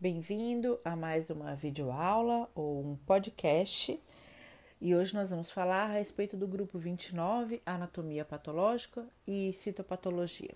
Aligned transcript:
Bem-vindo 0.00 0.80
a 0.82 0.96
mais 0.96 1.28
uma 1.28 1.54
videoaula 1.54 2.48
ou 2.54 2.80
um 2.80 2.96
podcast. 3.04 4.02
E 4.80 4.94
hoje 4.94 5.12
nós 5.12 5.28
vamos 5.28 5.50
falar 5.50 5.90
a 5.90 5.92
respeito 5.92 6.38
do 6.38 6.48
grupo 6.48 6.78
29, 6.78 7.60
Anatomia 7.66 8.24
Patológica 8.24 9.06
e 9.28 9.52
Citopatologia. 9.52 10.54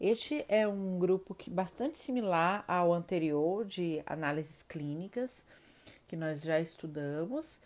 Este 0.00 0.42
é 0.48 0.66
um 0.66 0.98
grupo 0.98 1.34
que 1.34 1.50
bastante 1.50 1.98
similar 1.98 2.64
ao 2.66 2.94
anterior 2.94 3.66
de 3.66 4.02
análises 4.06 4.62
clínicas 4.62 5.44
que 6.08 6.16
nós 6.16 6.40
já 6.40 6.58
estudamos 6.58 7.60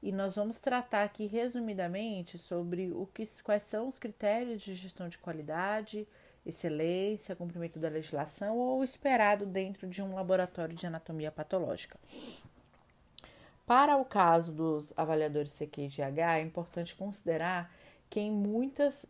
e 0.00 0.12
nós 0.12 0.36
vamos 0.36 0.60
tratar 0.60 1.02
aqui 1.02 1.26
resumidamente 1.26 2.38
sobre 2.38 2.92
o 2.92 3.08
que, 3.12 3.28
quais 3.42 3.64
são 3.64 3.88
os 3.88 3.98
critérios 3.98 4.62
de 4.62 4.74
gestão 4.74 5.08
de 5.08 5.18
qualidade, 5.18 6.06
excelência, 6.44 7.36
cumprimento 7.36 7.78
da 7.78 7.88
legislação 7.88 8.56
ou 8.56 8.82
esperado 8.82 9.46
dentro 9.46 9.86
de 9.86 10.02
um 10.02 10.14
laboratório 10.14 10.74
de 10.74 10.86
anatomia 10.86 11.30
patológica. 11.30 11.98
Para 13.66 13.96
o 13.96 14.04
caso 14.04 14.52
dos 14.52 14.92
avaliadores 14.96 15.56
CQGH, 15.56 16.38
é 16.38 16.40
importante 16.40 16.94
considerar 16.94 17.72
que 18.10 18.20
em 18.20 18.30
muitas 18.30 19.06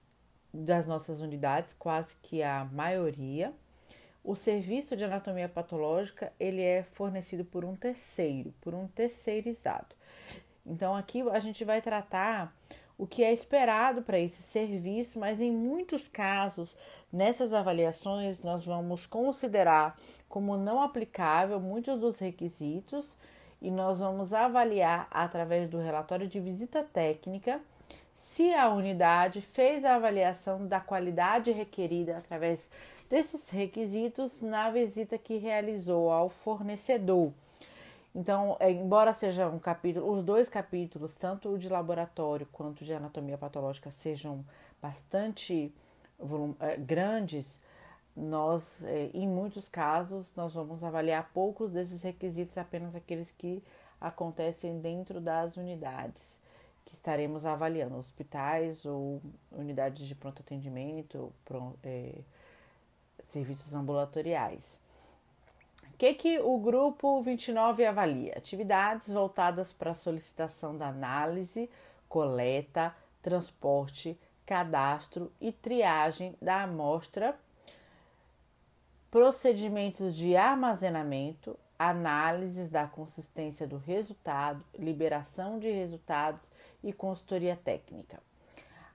das 0.53 0.87
nossas 0.87 1.21
unidades, 1.21 1.73
quase 1.73 2.15
que 2.23 2.43
a 2.43 2.67
maioria, 2.67 3.53
o 4.23 4.37
serviço 4.37 4.95
de 4.95 5.05
anatomia 5.05 5.49
patológica 5.49 6.33
ele 6.39 6.61
é 6.61 6.83
fornecido 6.83 7.45
por 7.45 7.65
um 7.65 7.75
terceiro, 7.75 8.55
por 8.61 8.75
um 8.75 8.87
terceirizado. 8.87 9.97
Então 10.65 10.95
aqui 10.95 11.23
a 11.23 11.41
gente 11.41 11.65
vai 11.65 11.81
tratar 11.81 12.55
o 12.97 13.07
que 13.07 13.25
é 13.25 13.33
esperado 13.33 14.03
para 14.03 14.21
esse 14.21 14.43
serviço, 14.43 15.19
mas 15.19 15.41
em 15.41 15.51
muitos 15.51 16.07
casos, 16.07 16.77
nessas 17.13 17.53
avaliações, 17.53 18.41
nós 18.41 18.65
vamos 18.65 19.07
considerar 19.07 19.99
como 20.29 20.57
não 20.57 20.81
aplicável 20.81 21.61
muitos 21.61 22.01
dos 22.01 22.19
requisitos 22.19 23.19
e 23.61 23.71
nós 23.71 23.99
vamos 23.99 24.33
avaliar 24.33 25.07
através 25.11 25.69
do 25.69 25.79
relatório 25.79 26.27
de 26.27 26.41
visita 26.41 26.83
técnica 26.83 27.61
se 28.15 28.55
a 28.55 28.71
unidade 28.71 29.41
fez 29.41 29.85
a 29.85 29.97
avaliação 29.97 30.67
da 30.67 30.81
qualidade 30.81 31.51
requerida 31.51 32.17
através 32.17 32.69
desses 33.11 33.51
requisitos 33.51 34.41
na 34.41 34.71
visita 34.71 35.19
que 35.19 35.37
realizou 35.37 36.11
ao 36.11 36.31
fornecedor. 36.31 37.33
Então, 38.15 38.57
é, 38.61 38.71
embora 38.71 39.13
seja 39.13 39.49
um 39.49 39.59
capítulo, 39.59 40.11
os 40.11 40.23
dois 40.23 40.49
capítulos, 40.49 41.13
tanto 41.15 41.51
o 41.51 41.59
de 41.59 41.69
laboratório 41.69 42.47
quanto 42.53 42.85
de 42.85 42.93
anatomia 42.93 43.39
patológica, 43.39 43.91
sejam 43.91 44.45
bastante 44.81 45.75
grandes, 46.79 47.59
nós, 48.17 48.85
é, 48.85 49.11
em 49.15 49.27
muitos 49.27 49.69
casos, 49.69 50.33
nós 50.37 50.55
vamos 50.55 50.85
avaliar 50.85 51.31
poucos 51.33 51.73
desses 51.73 52.03
requisitos, 52.03 52.59
apenas 52.59 52.95
aqueles 52.95 53.31
que 53.31 53.63
acontecem 54.01 54.81
dentro 54.81 55.21
das 55.21 55.57
unidades 55.57 56.39
que 56.85 56.95
estaremos 56.95 57.47
avaliando, 57.47 57.97
hospitais 57.97 58.85
ou 58.85 59.23
unidades 59.51 60.07
de 60.07 60.15
pronto 60.15 60.43
atendimento, 60.43 61.33
é, 61.83 62.13
serviços 63.29 63.73
ambulatoriais 63.73 64.83
que, 66.03 66.15
que 66.15 66.41
o 66.41 66.59
grupo 66.59 67.23
29 67.23 67.87
avalia? 67.87 68.33
Atividades 68.37 69.09
voltadas 69.09 69.73
para 69.73 69.93
a 69.93 69.95
solicitação 69.95 70.77
da 70.77 70.89
análise, 70.89 71.71
coleta, 72.09 72.93
transporte, 73.23 74.19
cadastro 74.53 75.33
e 75.41 75.51
triagem 75.51 76.37
da 76.43 76.65
amostra, 76.65 77.35
procedimentos 79.11 80.15
de 80.15 80.37
armazenamento, 80.37 81.59
análises 81.79 82.69
da 82.69 82.87
consistência 82.87 83.67
do 83.67 83.79
resultado, 83.79 84.63
liberação 84.79 85.59
de 85.59 85.71
resultados 85.71 86.43
e 86.85 86.93
consultoria 86.93 87.57
técnica. 87.57 88.23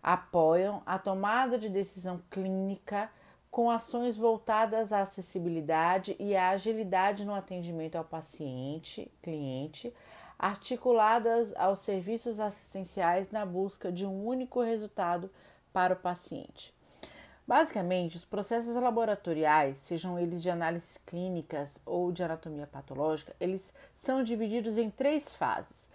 Apoiam 0.01 0.84
a 0.85 1.00
tomada 1.00 1.57
de 1.57 1.69
decisão 1.69 2.22
clínica 2.29 3.09
com 3.50 3.72
ações 3.72 4.16
voltadas 4.16 4.94
à 4.94 5.01
acessibilidade 5.01 6.16
e 6.19 6.35
à 6.35 6.50
agilidade 6.50 7.25
no 7.25 7.34
atendimento 7.34 7.96
ao 7.96 8.03
paciente, 8.03 9.12
cliente, 9.23 9.91
articuladas 10.38 11.51
aos 11.56 11.79
serviços 11.79 12.40
assistenciais 12.40 13.31
na 13.31 13.44
busca 13.44 13.91
de 13.91 14.06
um 14.06 14.23
único 14.23 14.62
resultado 14.62 15.31
para 15.78 15.94
o 15.94 15.98
paciente. 15.98 16.74
Basicamente, 17.48 18.18
os 18.18 18.26
processos 18.26 18.74
laboratoriais, 18.74 19.78
sejam 19.78 20.18
eles 20.18 20.42
de 20.42 20.50
análises 20.50 20.98
clínicas 21.06 21.80
ou 21.86 22.12
de 22.12 22.24
anatomia 22.24 22.66
patológica, 22.66 23.36
eles 23.40 23.72
são 23.96 24.24
divididos 24.24 24.80
em 24.80 24.90
três 24.90 25.36
fases: 25.36 25.88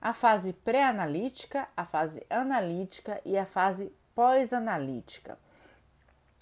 a 0.00 0.12
fase 0.12 0.52
pré-analítica, 0.52 1.68
a 1.76 1.86
fase 1.86 2.26
analítica 2.28 3.20
e 3.24 3.38
a 3.38 3.46
fase 3.46 3.92
pós-analítica. 4.16 5.38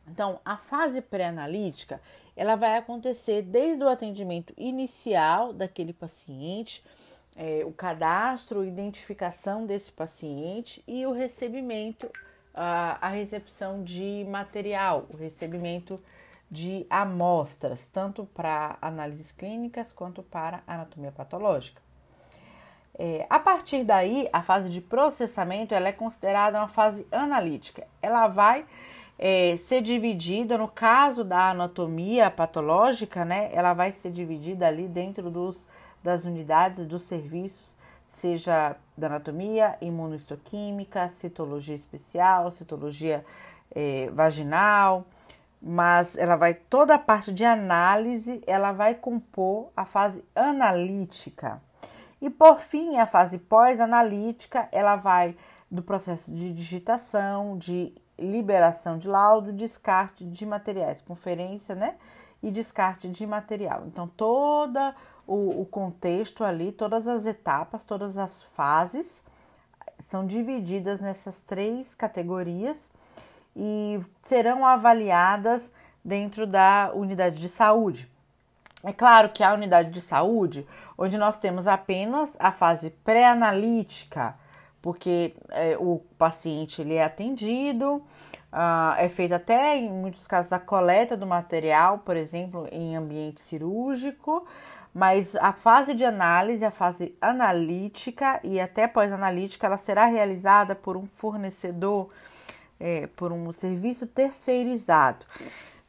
Então, 0.07 0.41
a 0.43 0.57
fase 0.57 1.03
pré-analítica, 1.03 2.01
ela 2.35 2.57
vai 2.57 2.79
acontecer 2.79 3.43
desde 3.43 3.85
o 3.85 3.89
atendimento 3.89 4.55
inicial 4.57 5.53
daquele 5.53 5.93
paciente, 5.93 6.83
é, 7.37 7.67
o 7.67 7.71
cadastro, 7.71 8.65
identificação 8.65 9.67
desse 9.67 9.93
paciente 9.93 10.83
e 10.89 11.05
o 11.05 11.13
recebimento, 11.13 12.11
a, 12.59 12.99
a 13.01 13.09
recepção 13.09 13.85
de 13.85 14.27
material, 14.29 15.07
o 15.11 15.17
recebimento 15.17 16.01
de 16.51 16.85
amostras, 16.91 17.87
tanto 17.87 18.25
para 18.35 18.77
análises 18.83 19.31
clínicas 19.31 19.93
quanto 19.93 20.23
para 20.23 20.63
anatomia 20.67 21.13
patológica. 21.13 21.81
É, 22.99 23.27
a 23.31 23.39
partir 23.39 23.85
daí, 23.85 24.29
a 24.33 24.43
fase 24.43 24.69
de 24.69 24.81
processamento 24.81 25.73
ela 25.73 25.89
é 25.89 25.93
considerada 25.93 26.59
uma 26.59 26.67
fase 26.67 27.07
analítica. 27.13 27.87
Ela 28.03 28.27
vai 28.27 28.67
é, 29.17 29.57
ser 29.57 29.81
dividida, 29.81 30.59
no 30.59 30.67
caso 30.67 31.23
da 31.23 31.51
anatomia 31.51 32.29
patológica, 32.29 33.25
né, 33.25 33.51
ela 33.53 33.73
vai 33.73 33.93
ser 33.93 34.11
dividida 34.11 34.67
ali 34.67 34.89
dentro 34.89 35.31
dos, 35.31 35.65
das 36.03 36.25
unidades 36.25 36.87
dos 36.87 37.03
serviços, 37.03 37.77
seja 38.09 38.77
da 38.97 39.07
anatomia, 39.07 39.77
imunohistoquímica, 39.81 41.09
citologia 41.09 41.75
especial, 41.75 42.51
citologia 42.51 43.25
é, 43.71 44.11
vaginal, 44.11 45.07
mas 45.61 46.17
ela 46.17 46.37
vai 46.37 46.55
toda 46.55 46.95
a 46.95 46.99
parte 46.99 47.33
de 47.33 47.45
análise, 47.45 48.43
ela 48.47 48.73
vai 48.73 48.95
compor 48.95 49.71
a 49.77 49.85
fase 49.85 50.25
analítica. 50.35 51.61
E 52.21 52.29
por 52.29 52.59
fim, 52.59 52.97
a 52.97 53.07
fase 53.07 53.39
pós-analítica, 53.39 54.69
ela 54.73 54.97
vai 54.97 55.37
do 55.71 55.83
processo 55.83 56.33
de 56.33 56.53
digitação, 56.53 57.57
de 57.57 57.93
liberação 58.19 58.99
de 58.99 59.07
laudo, 59.07 59.53
descarte 59.53 60.25
de 60.25 60.45
materiais, 60.45 61.01
conferência, 61.03 61.75
né? 61.75 61.95
E 62.43 62.51
descarte 62.51 63.09
de 63.09 63.27
material. 63.27 63.85
Então, 63.87 64.09
todo 64.09 64.79
o, 65.29 65.61
o 65.61 65.67
contexto 65.67 66.43
ali, 66.43 66.73
todas 66.73 67.07
as 67.07 67.27
etapas, 67.27 67.85
todas 67.85 68.17
as 68.17 68.43
fases 68.43 69.23
são 70.01 70.27
divididas 70.27 71.01
nessas 71.01 71.41
três 71.41 71.95
categorias 71.95 72.89
e 73.55 74.01
serão 74.23 74.65
avaliadas 74.65 75.71
dentro 76.05 76.47
da 76.47 76.93
unidade 76.95 77.39
de 77.39 77.49
saúde. 77.49 78.11
É 78.83 78.93
claro 78.93 79.31
que 79.31 79.43
a 79.43 79.53
unidade 79.53 79.91
de 79.91 80.01
saúde, 80.01 80.67
onde 80.97 81.19
nós 81.19 81.37
temos 81.37 81.67
apenas 81.67 82.37
a 82.39 82.53
fase 82.53 82.91
pré-analítica, 82.91 84.37
porque 84.81 85.35
é, 85.51 85.77
o 85.79 86.01
paciente 86.17 86.81
ele 86.81 86.95
é 86.95 87.03
atendido, 87.03 87.97
uh, 88.53 88.95
é 88.97 89.09
feita 89.09 89.35
até 89.35 89.77
em 89.77 89.91
muitos 89.91 90.29
casos 90.29 90.53
a 90.53 90.61
coleta 90.61 91.17
do 91.17 91.27
material, 91.27 91.99
por 91.99 92.17
exemplo, 92.17 92.69
em 92.71 92.97
ambiente 92.97 93.41
cirúrgico, 93.41 94.47
mas 94.99 95.37
a 95.37 95.53
fase 95.53 95.95
de 95.95 96.05
análise, 96.05 96.65
a 96.65 96.73
fase 96.73 97.17
analítica 97.21 98.41
e 98.43 98.59
até 98.59 98.89
pós-analítica, 98.89 99.65
ela 99.65 99.79
será 99.79 100.07
realizada 100.07 100.75
por 100.75 100.97
um 100.97 101.07
fornecedor, 101.07 102.11
é, 102.81 103.07
por 103.15 103.31
um 103.31 103.53
serviço 103.53 104.09
terceirizado. 104.09 105.25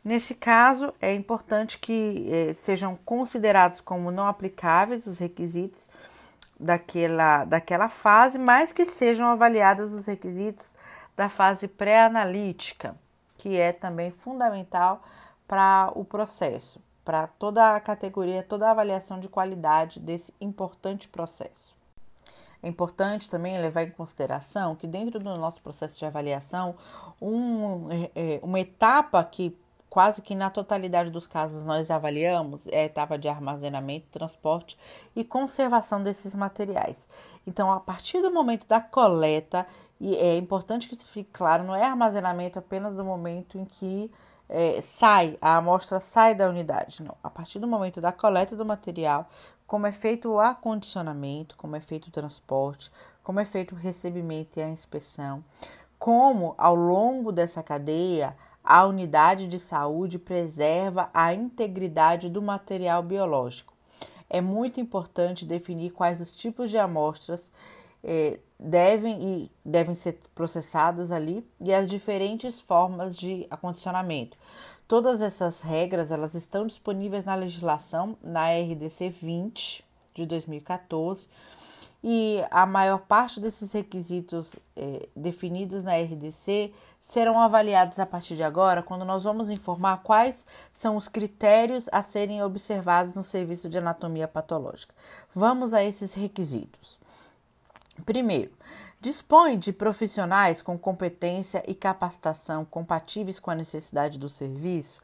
Nesse 0.05 0.35
caso, 0.35 0.93
é 1.01 1.11
importante 1.15 1.79
que 1.79 2.29
é, 2.31 2.53
sejam 2.61 2.99
considerados 3.03 3.81
como 3.81 4.11
não 4.11 4.27
aplicáveis 4.27 5.07
os 5.07 5.17
requisitos 5.17 5.89
daquela, 6.59 7.45
daquela 7.45 7.89
fase, 7.89 8.37
mas 8.37 8.71
que 8.71 8.85
sejam 8.85 9.25
avaliados 9.25 9.91
os 9.91 10.05
requisitos 10.05 10.75
da 11.17 11.29
fase 11.29 11.67
pré-analítica, 11.67 12.95
que 13.39 13.57
é 13.57 13.73
também 13.73 14.11
fundamental 14.11 15.01
para 15.47 15.91
o 15.95 16.05
processo, 16.05 16.79
para 17.09 17.25
toda 17.25 17.75
a 17.75 17.79
categoria, 17.79 18.43
toda 18.43 18.67
a 18.67 18.71
avaliação 18.71 19.19
de 19.19 19.27
qualidade 19.27 19.99
desse 19.99 20.31
importante 20.39 21.07
processo. 21.07 21.75
É 22.61 22.69
importante 22.69 23.27
também 23.27 23.59
levar 23.59 23.81
em 23.81 23.89
consideração 23.89 24.75
que 24.75 24.85
dentro 24.85 25.17
do 25.17 25.35
nosso 25.35 25.59
processo 25.59 25.97
de 25.97 26.05
avaliação, 26.05 26.75
um, 27.19 27.87
é, 28.15 28.39
uma 28.43 28.59
etapa 28.59 29.23
que 29.23 29.57
quase 29.89 30.21
que 30.21 30.35
na 30.35 30.51
totalidade 30.51 31.09
dos 31.09 31.25
casos 31.25 31.65
nós 31.65 31.89
avaliamos 31.89 32.67
é 32.67 32.81
a 32.81 32.85
etapa 32.85 33.17
de 33.17 33.27
armazenamento, 33.27 34.05
transporte 34.11 34.77
e 35.15 35.23
conservação 35.23 36.03
desses 36.03 36.35
materiais. 36.35 37.09
Então, 37.47 37.71
a 37.71 37.79
partir 37.79 38.21
do 38.21 38.29
momento 38.29 38.67
da 38.67 38.79
coleta, 38.79 39.65
e 39.99 40.15
é 40.15 40.37
importante 40.37 40.87
que 40.87 40.93
isso 40.93 41.09
fique 41.09 41.31
claro, 41.33 41.63
não 41.63 41.75
é 41.75 41.85
armazenamento 41.85 42.59
apenas 42.59 42.95
do 42.95 43.03
momento 43.03 43.57
em 43.57 43.65
que 43.65 44.11
é, 44.49 44.81
sai, 44.81 45.37
a 45.39 45.57
amostra 45.57 45.99
sai 45.99 46.33
da 46.33 46.49
unidade, 46.49 47.03
não. 47.03 47.15
A 47.23 47.29
partir 47.29 47.59
do 47.59 47.67
momento 47.67 48.01
da 48.01 48.11
coleta 48.11 48.55
do 48.55 48.65
material, 48.65 49.29
como 49.67 49.85
é 49.85 49.91
feito 49.91 50.29
o 50.29 50.39
acondicionamento, 50.39 51.55
como 51.55 51.75
é 51.75 51.79
feito 51.79 52.07
o 52.07 52.11
transporte, 52.11 52.91
como 53.23 53.39
é 53.39 53.45
feito 53.45 53.75
o 53.75 53.77
recebimento 53.77 54.57
e 54.57 54.63
a 54.63 54.67
inspeção, 54.67 55.43
como 55.99 56.55
ao 56.57 56.73
longo 56.73 57.31
dessa 57.31 57.61
cadeia 57.61 58.35
a 58.63 58.85
unidade 58.85 59.47
de 59.47 59.59
saúde 59.59 60.17
preserva 60.17 61.09
a 61.13 61.33
integridade 61.33 62.29
do 62.29 62.41
material 62.41 63.03
biológico. 63.03 63.73
É 64.27 64.41
muito 64.41 64.79
importante 64.79 65.45
definir 65.45 65.91
quais 65.91 66.19
os 66.19 66.31
tipos 66.31 66.69
de 66.69 66.77
amostras 66.77 67.51
eh, 68.03 68.39
devem, 68.59 69.21
e, 69.21 69.51
devem 69.63 69.95
ser 69.95 70.19
processadas 70.35 71.11
ali 71.11 71.45
e 71.59 71.73
as 71.73 71.87
diferentes 71.87 72.59
formas 72.59 73.15
de 73.15 73.47
acondicionamento. 73.49 74.37
Todas 74.87 75.21
essas 75.21 75.61
regras 75.61 76.11
elas 76.11 76.33
estão 76.33 76.65
disponíveis 76.65 77.23
na 77.23 77.35
legislação 77.35 78.17
na 78.23 78.49
RDC 78.49 79.09
20 79.09 79.85
de 80.15 80.25
2014 80.25 81.27
e 82.03 82.43
a 82.49 82.65
maior 82.65 82.99
parte 82.99 83.39
desses 83.39 83.71
requisitos 83.73 84.55
eh, 84.75 85.07
definidos 85.15 85.83
na 85.83 85.95
RDC 85.95 86.73
serão 87.01 87.39
avaliados 87.39 87.99
a 87.99 88.05
partir 88.05 88.35
de 88.35 88.43
agora, 88.43 88.83
quando 88.83 89.03
nós 89.03 89.23
vamos 89.23 89.49
informar 89.49 90.01
quais 90.03 90.45
são 90.71 90.95
os 90.95 91.07
critérios 91.07 91.89
a 91.91 92.03
serem 92.03 92.43
observados 92.43 93.15
no 93.15 93.23
serviço 93.23 93.69
de 93.69 93.77
anatomia 93.77 94.27
patológica. 94.27 94.93
Vamos 95.33 95.73
a 95.73 95.83
esses 95.83 96.13
requisitos. 96.13 96.99
Primeiro, 98.05 98.51
dispõe 98.99 99.57
de 99.57 99.71
profissionais 99.71 100.61
com 100.61 100.77
competência 100.77 101.63
e 101.67 101.73
capacitação 101.73 102.65
compatíveis 102.65 103.39
com 103.39 103.51
a 103.51 103.55
necessidade 103.55 104.17
do 104.17 104.29
serviço? 104.29 105.01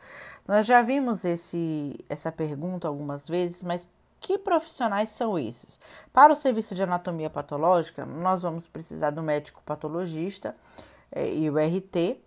Nós 0.48 0.66
já 0.66 0.82
vimos 0.82 1.26
esse, 1.26 1.98
essa 2.10 2.32
pergunta 2.32 2.88
algumas 2.88 3.28
vezes, 3.28 3.64
mas 3.64 3.90
que 4.20 4.38
profissionais 4.38 5.12
são 5.12 5.38
esses? 5.38 5.80
Para 6.12 6.34
o 6.34 6.36
serviço 6.36 6.74
de 6.74 6.82
anatomia 6.82 7.30
patológica, 7.30 8.06
nós 8.06 8.42
vamos 8.42 8.68
precisar 8.68 9.12
do 9.12 9.22
médico 9.22 9.62
patologista 9.64 10.56
é, 11.12 11.32
e 11.32 11.50
o 11.50 11.58
RT. 11.58 12.20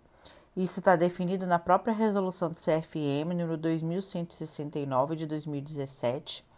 Isso 0.55 0.79
está 0.79 0.95
definido 0.95 1.45
na 1.45 1.59
própria 1.59 1.93
resolução 1.93 2.49
do 2.49 2.55
CFM, 2.55 3.29
número 3.35 3.57
2169 3.57 5.15
de 5.15 5.25
2017. 5.25 6.48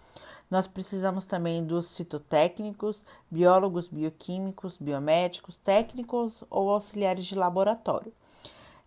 Nós 0.52 0.68
precisamos 0.68 1.24
também 1.24 1.64
dos 1.64 1.86
citotécnicos, 1.86 3.06
biólogos 3.30 3.88
bioquímicos, 3.88 4.76
biomédicos, 4.78 5.56
técnicos 5.56 6.44
ou 6.50 6.70
auxiliares 6.70 7.26
de 7.26 7.36
laboratório. 7.36 8.12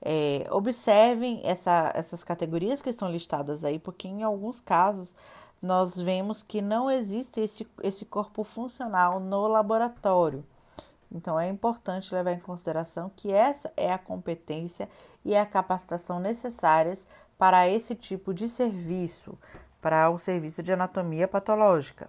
É, 0.02 0.44
observem 0.50 1.40
essa, 1.42 1.90
essas 1.94 2.22
categorias 2.22 2.82
que 2.82 2.90
estão 2.90 3.10
listadas 3.10 3.64
aí, 3.64 3.78
porque 3.78 4.06
em 4.06 4.22
alguns 4.22 4.60
casos 4.60 5.14
nós 5.62 5.96
vemos 5.96 6.42
que 6.42 6.60
não 6.60 6.90
existe 6.90 7.40
esse, 7.40 7.66
esse 7.82 8.04
corpo 8.04 8.44
funcional 8.44 9.18
no 9.18 9.46
laboratório. 9.46 10.44
Então, 11.10 11.40
é 11.40 11.48
importante 11.48 12.14
levar 12.14 12.32
em 12.32 12.40
consideração 12.40 13.10
que 13.16 13.32
essa 13.32 13.72
é 13.74 13.90
a 13.90 13.96
competência 13.96 14.90
e 15.24 15.34
a 15.34 15.46
capacitação 15.46 16.20
necessárias 16.20 17.06
para 17.38 17.66
esse 17.68 17.94
tipo 17.94 18.34
de 18.34 18.48
serviço, 18.48 19.38
para 19.84 20.08
o 20.08 20.18
serviço 20.18 20.62
de 20.62 20.72
anatomia 20.72 21.28
patológica. 21.28 22.08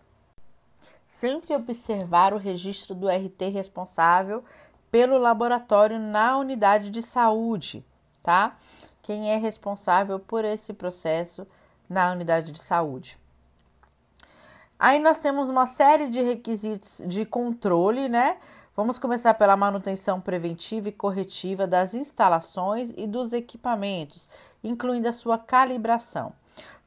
Sempre 1.05 1.53
observar 1.53 2.33
o 2.33 2.37
registro 2.37 2.95
do 2.95 3.09
RT 3.09 3.49
responsável 3.51 4.45
pelo 4.89 5.17
laboratório 5.17 5.99
na 5.99 6.37
unidade 6.37 6.89
de 6.89 7.01
saúde, 7.01 7.85
tá? 8.23 8.55
Quem 9.01 9.29
é 9.29 9.35
responsável 9.35 10.17
por 10.17 10.45
esse 10.45 10.71
processo 10.71 11.45
na 11.89 12.13
unidade 12.13 12.53
de 12.53 12.63
saúde. 12.63 13.19
Aí 14.79 14.97
nós 14.97 15.19
temos 15.19 15.49
uma 15.49 15.65
série 15.65 16.07
de 16.07 16.21
requisitos 16.21 17.01
de 17.05 17.25
controle, 17.25 18.07
né? 18.07 18.37
Vamos 18.73 18.97
começar 18.97 19.33
pela 19.33 19.57
manutenção 19.57 20.21
preventiva 20.21 20.87
e 20.87 20.93
corretiva 20.93 21.67
das 21.67 21.93
instalações 21.93 22.93
e 22.95 23.05
dos 23.05 23.33
equipamentos, 23.33 24.29
incluindo 24.63 25.09
a 25.09 25.13
sua 25.13 25.37
calibração. 25.37 26.31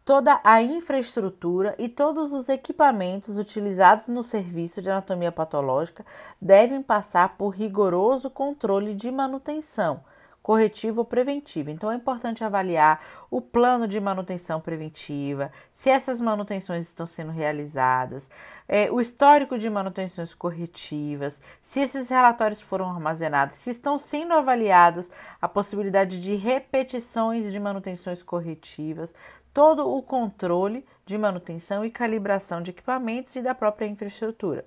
Toda 0.09 0.41
a 0.43 0.63
infraestrutura 0.63 1.75
e 1.79 1.87
todos 1.87 2.33
os 2.33 2.49
equipamentos 2.49 3.37
utilizados 3.37 4.09
no 4.09 4.23
serviço 4.23 4.81
de 4.81 4.89
anatomia 4.89 5.31
patológica 5.31 6.03
devem 6.41 6.83
passar 6.83 7.37
por 7.37 7.51
rigoroso 7.51 8.31
controle 8.31 8.95
de 8.95 9.11
manutenção 9.11 10.03
corretiva 10.49 11.03
ou 11.03 11.05
preventiva. 11.05 11.71
Então 11.71 11.93
é 11.93 11.95
importante 11.95 12.43
avaliar 12.43 13.05
o 13.31 13.39
plano 13.39 13.87
de 13.87 14.01
manutenção 14.01 14.63
preventiva, 14.63 15.53
se 15.75 15.91
essas 15.91 16.19
manutenções 16.23 16.87
estão 16.87 17.05
sendo 17.05 17.31
realizadas, 17.31 18.31
é, 18.67 18.91
o 18.91 18.99
histórico 18.99 19.59
de 19.59 19.69
manutenções 19.69 20.35
corretivas, 20.35 21.39
se 21.63 21.81
esses 21.81 22.09
relatórios 22.09 22.63
foram 22.63 22.89
armazenados, 22.89 23.57
se 23.57 23.69
estão 23.69 23.99
sendo 23.99 24.33
avaliadas 24.33 25.11
a 25.41 25.47
possibilidade 25.47 26.19
de 26.19 26.35
repetições 26.35 27.53
de 27.53 27.61
manutenções 27.61 28.23
corretivas, 28.23 29.13
todo 29.53 29.89
o 29.89 30.03
controle 30.03 30.85
de 31.05 31.17
manutenção 31.17 31.85
e 31.85 31.91
calibração 31.91 32.63
de 32.63 32.71
equipamentos 32.71 33.35
e 33.37 33.43
da 33.43 33.55
própria 33.55 33.87
infraestrutura. 33.87 34.65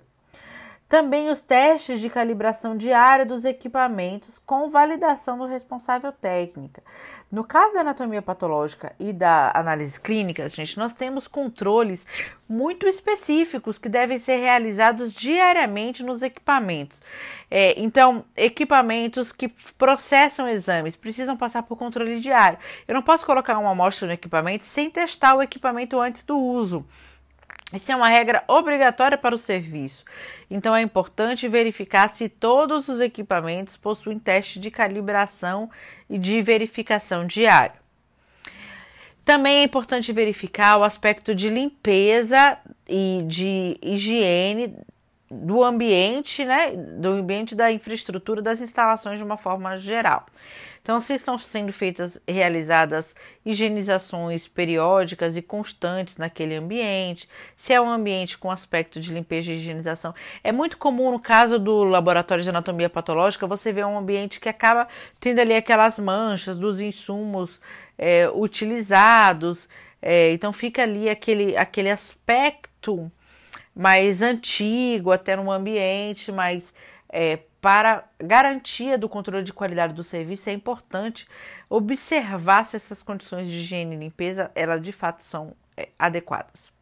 Também 0.92 1.30
os 1.30 1.40
testes 1.40 2.02
de 2.02 2.10
calibração 2.10 2.76
diária 2.76 3.24
dos 3.24 3.46
equipamentos 3.46 4.38
com 4.38 4.68
validação 4.68 5.38
do 5.38 5.46
responsável 5.46 6.12
técnica. 6.12 6.82
No 7.30 7.44
caso 7.44 7.72
da 7.72 7.80
anatomia 7.80 8.20
patológica 8.20 8.94
e 9.00 9.10
da 9.10 9.50
análise 9.54 9.98
clínica, 9.98 10.46
gente, 10.50 10.78
nós 10.78 10.92
temos 10.92 11.26
controles 11.26 12.06
muito 12.46 12.86
específicos 12.86 13.78
que 13.78 13.88
devem 13.88 14.18
ser 14.18 14.36
realizados 14.36 15.14
diariamente 15.14 16.02
nos 16.02 16.20
equipamentos. 16.20 17.00
É, 17.50 17.72
então, 17.80 18.22
equipamentos 18.36 19.32
que 19.32 19.48
processam 19.78 20.46
exames 20.46 20.94
precisam 20.94 21.38
passar 21.38 21.62
por 21.62 21.78
controle 21.78 22.20
diário. 22.20 22.58
Eu 22.86 22.94
não 22.94 23.00
posso 23.00 23.24
colocar 23.24 23.56
uma 23.56 23.70
amostra 23.70 24.06
no 24.06 24.12
equipamento 24.12 24.66
sem 24.66 24.90
testar 24.90 25.36
o 25.36 25.42
equipamento 25.42 25.98
antes 25.98 26.22
do 26.22 26.36
uso. 26.36 26.84
Isso 27.72 27.90
é 27.90 27.96
uma 27.96 28.08
regra 28.08 28.44
obrigatória 28.46 29.16
para 29.16 29.34
o 29.34 29.38
serviço. 29.38 30.04
Então 30.50 30.74
é 30.74 30.82
importante 30.82 31.48
verificar 31.48 32.08
se 32.14 32.28
todos 32.28 32.88
os 32.88 33.00
equipamentos 33.00 33.76
possuem 33.76 34.18
teste 34.18 34.60
de 34.60 34.70
calibração 34.70 35.70
e 36.08 36.18
de 36.18 36.42
verificação 36.42 37.26
diário. 37.26 37.80
Também 39.24 39.58
é 39.58 39.62
importante 39.62 40.12
verificar 40.12 40.78
o 40.78 40.84
aspecto 40.84 41.34
de 41.34 41.48
limpeza 41.48 42.58
e 42.88 43.22
de 43.26 43.78
higiene 43.80 44.76
do 45.30 45.62
ambiente, 45.62 46.44
né, 46.44 46.72
do 46.72 47.08
ambiente 47.08 47.54
da 47.54 47.72
infraestrutura 47.72 48.42
das 48.42 48.60
instalações 48.60 49.18
de 49.18 49.24
uma 49.24 49.38
forma 49.38 49.76
geral. 49.78 50.26
Então, 50.82 51.00
se 51.00 51.14
estão 51.14 51.38
sendo 51.38 51.72
feitas, 51.72 52.18
realizadas 52.26 53.14
higienizações 53.46 54.48
periódicas 54.48 55.36
e 55.36 55.42
constantes 55.42 56.16
naquele 56.16 56.56
ambiente, 56.56 57.28
se 57.56 57.72
é 57.72 57.80
um 57.80 57.88
ambiente 57.88 58.36
com 58.36 58.50
aspecto 58.50 58.98
de 58.98 59.14
limpeza 59.14 59.52
e 59.52 59.58
higienização. 59.58 60.12
É 60.42 60.50
muito 60.50 60.76
comum 60.76 61.12
no 61.12 61.20
caso 61.20 61.56
do 61.56 61.84
laboratório 61.84 62.42
de 62.42 62.50
anatomia 62.50 62.90
patológica, 62.90 63.46
você 63.46 63.72
vê 63.72 63.84
um 63.84 63.96
ambiente 63.96 64.40
que 64.40 64.48
acaba 64.48 64.88
tendo 65.20 65.38
ali 65.38 65.54
aquelas 65.54 66.00
manchas 66.00 66.58
dos 66.58 66.80
insumos 66.80 67.60
é, 67.96 68.28
utilizados, 68.34 69.68
é, 70.00 70.32
então 70.32 70.52
fica 70.52 70.82
ali 70.82 71.08
aquele, 71.08 71.56
aquele 71.56 71.90
aspecto 71.90 73.10
mais 73.74 74.20
antigo, 74.20 75.12
até 75.12 75.36
num 75.36 75.50
ambiente 75.50 76.32
mais 76.32 76.74
é, 77.08 77.38
para 77.62 78.04
garantia 78.18 78.98
do 78.98 79.08
controle 79.08 79.44
de 79.44 79.52
qualidade 79.52 79.94
do 79.94 80.02
serviço, 80.02 80.50
é 80.50 80.52
importante 80.52 81.28
observar 81.70 82.66
se 82.66 82.74
essas 82.74 83.04
condições 83.04 83.46
de 83.46 83.60
higiene 83.60 83.94
e 83.94 83.98
limpeza, 84.00 84.50
elas 84.52 84.82
de 84.82 84.90
fato 84.90 85.22
são 85.22 85.54
é, 85.76 85.88
adequadas. 85.96 86.72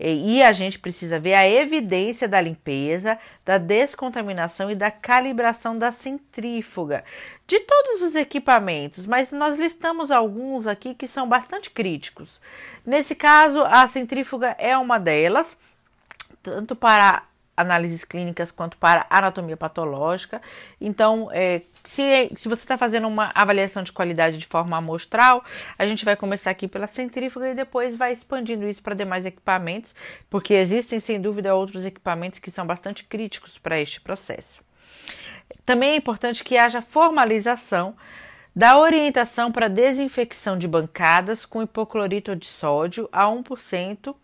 E 0.00 0.42
a 0.42 0.52
gente 0.52 0.80
precisa 0.80 1.20
ver 1.20 1.34
a 1.34 1.48
evidência 1.48 2.26
da 2.26 2.40
limpeza, 2.40 3.16
da 3.44 3.56
descontaminação 3.56 4.68
e 4.68 4.74
da 4.74 4.90
calibração 4.90 5.78
da 5.78 5.92
centrífuga 5.92 7.04
de 7.46 7.60
todos 7.60 8.02
os 8.02 8.16
equipamentos, 8.16 9.06
mas 9.06 9.30
nós 9.30 9.56
listamos 9.56 10.10
alguns 10.10 10.66
aqui 10.66 10.94
que 10.94 11.06
são 11.06 11.28
bastante 11.28 11.70
críticos. 11.70 12.40
Nesse 12.84 13.14
caso, 13.14 13.62
a 13.62 13.86
centrífuga 13.86 14.56
é 14.58 14.76
uma 14.76 14.98
delas, 14.98 15.56
tanto 16.42 16.74
para 16.74 17.22
análises 17.56 18.04
clínicas 18.04 18.50
quanto 18.50 18.76
para 18.76 19.06
anatomia 19.10 19.56
patológica. 19.56 20.40
Então, 20.80 21.28
é, 21.32 21.62
se, 21.84 22.30
se 22.36 22.48
você 22.48 22.62
está 22.62 22.78
fazendo 22.78 23.06
uma 23.06 23.30
avaliação 23.34 23.82
de 23.82 23.92
qualidade 23.92 24.38
de 24.38 24.46
forma 24.46 24.76
amostral, 24.76 25.44
a 25.78 25.86
gente 25.86 26.04
vai 26.04 26.16
começar 26.16 26.50
aqui 26.50 26.66
pela 26.66 26.86
centrífuga 26.86 27.50
e 27.50 27.54
depois 27.54 27.96
vai 27.96 28.12
expandindo 28.12 28.66
isso 28.66 28.82
para 28.82 28.94
demais 28.94 29.26
equipamentos, 29.26 29.94
porque 30.30 30.54
existem 30.54 30.98
sem 30.98 31.20
dúvida 31.20 31.54
outros 31.54 31.84
equipamentos 31.84 32.38
que 32.38 32.50
são 32.50 32.66
bastante 32.66 33.04
críticos 33.04 33.58
para 33.58 33.78
este 33.78 34.00
processo. 34.00 34.60
Também 35.64 35.90
é 35.90 35.96
importante 35.96 36.42
que 36.42 36.56
haja 36.56 36.80
formalização 36.80 37.94
da 38.54 38.78
orientação 38.78 39.50
para 39.50 39.68
desinfecção 39.68 40.58
de 40.58 40.68
bancadas 40.68 41.46
com 41.46 41.62
hipoclorito 41.62 42.36
de 42.36 42.46
sódio 42.46 43.08
a 43.10 43.24
1% 43.24 44.14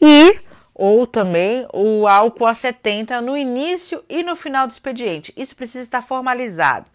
e 0.00 0.38
ou 0.80 1.06
também 1.06 1.66
o 1.74 2.08
álcool 2.08 2.46
a 2.46 2.54
70 2.54 3.20
no 3.20 3.36
início 3.36 4.02
e 4.08 4.22
no 4.22 4.34
final 4.34 4.66
do 4.66 4.70
expediente. 4.70 5.30
Isso 5.36 5.54
precisa 5.54 5.84
estar 5.84 6.00
formalizado. 6.00 6.86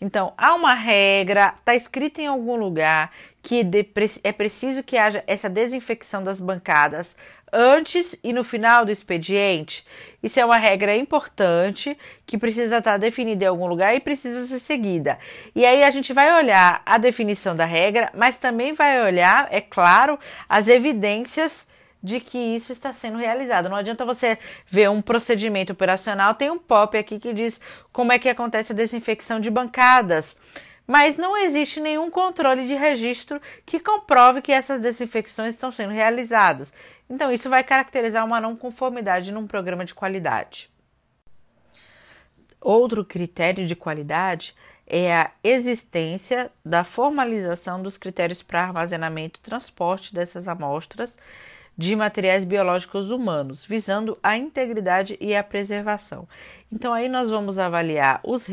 Então, 0.00 0.32
há 0.38 0.54
uma 0.54 0.72
regra, 0.72 1.52
está 1.54 1.74
escrito 1.74 2.18
em 2.18 2.26
algum 2.26 2.56
lugar 2.56 3.12
que 3.42 3.60
é 4.24 4.32
preciso 4.32 4.82
que 4.82 4.96
haja 4.96 5.22
essa 5.26 5.50
desinfecção 5.50 6.24
das 6.24 6.40
bancadas 6.40 7.14
antes 7.52 8.16
e 8.24 8.32
no 8.32 8.42
final 8.42 8.86
do 8.86 8.90
expediente. 8.90 9.86
Isso 10.22 10.40
é 10.40 10.44
uma 10.44 10.56
regra 10.56 10.96
importante 10.96 11.96
que 12.24 12.38
precisa 12.38 12.78
estar 12.78 12.96
definida 12.96 13.44
em 13.44 13.48
algum 13.48 13.66
lugar 13.66 13.94
e 13.94 14.00
precisa 14.00 14.46
ser 14.46 14.60
seguida. 14.60 15.18
E 15.54 15.66
aí 15.66 15.84
a 15.84 15.90
gente 15.90 16.14
vai 16.14 16.34
olhar 16.34 16.80
a 16.86 16.96
definição 16.96 17.54
da 17.54 17.66
regra, 17.66 18.10
mas 18.14 18.38
também 18.38 18.72
vai 18.72 19.02
olhar, 19.04 19.46
é 19.50 19.60
claro, 19.60 20.18
as 20.48 20.68
evidências 20.68 21.68
de 22.06 22.20
que 22.20 22.38
isso 22.38 22.70
está 22.70 22.92
sendo 22.92 23.18
realizado. 23.18 23.68
Não 23.68 23.76
adianta 23.76 24.04
você 24.04 24.38
ver 24.68 24.88
um 24.88 25.02
procedimento 25.02 25.72
operacional, 25.72 26.36
tem 26.36 26.48
um 26.48 26.58
pop 26.58 26.96
aqui 26.96 27.18
que 27.18 27.32
diz 27.32 27.60
como 27.92 28.12
é 28.12 28.18
que 28.18 28.28
acontece 28.28 28.70
a 28.72 28.76
desinfecção 28.76 29.40
de 29.40 29.50
bancadas. 29.50 30.38
Mas 30.86 31.18
não 31.18 31.36
existe 31.36 31.80
nenhum 31.80 32.08
controle 32.08 32.64
de 32.64 32.74
registro 32.74 33.42
que 33.66 33.80
comprove 33.80 34.40
que 34.40 34.52
essas 34.52 34.80
desinfecções 34.80 35.56
estão 35.56 35.72
sendo 35.72 35.92
realizadas. 35.92 36.72
Então, 37.10 37.32
isso 37.32 37.50
vai 37.50 37.64
caracterizar 37.64 38.24
uma 38.24 38.40
não 38.40 38.54
conformidade 38.54 39.32
num 39.32 39.48
programa 39.48 39.84
de 39.84 39.92
qualidade. 39.92 40.70
Outro 42.60 43.04
critério 43.04 43.66
de 43.66 43.74
qualidade 43.74 44.54
é 44.86 45.12
a 45.12 45.30
existência 45.42 46.52
da 46.64 46.84
formalização 46.84 47.82
dos 47.82 47.98
critérios 47.98 48.44
para 48.44 48.62
armazenamento 48.62 49.40
e 49.40 49.42
transporte 49.42 50.14
dessas 50.14 50.46
amostras 50.46 51.12
de 51.76 51.94
materiais 51.94 52.44
biológicos 52.44 53.10
humanos, 53.10 53.64
visando 53.64 54.16
a 54.22 54.36
integridade 54.36 55.16
e 55.20 55.34
a 55.34 55.44
preservação. 55.44 56.26
Então, 56.72 56.92
aí 56.92 57.08
nós 57.08 57.28
vamos 57.28 57.58
avaliar 57.58 58.20
os, 58.24 58.46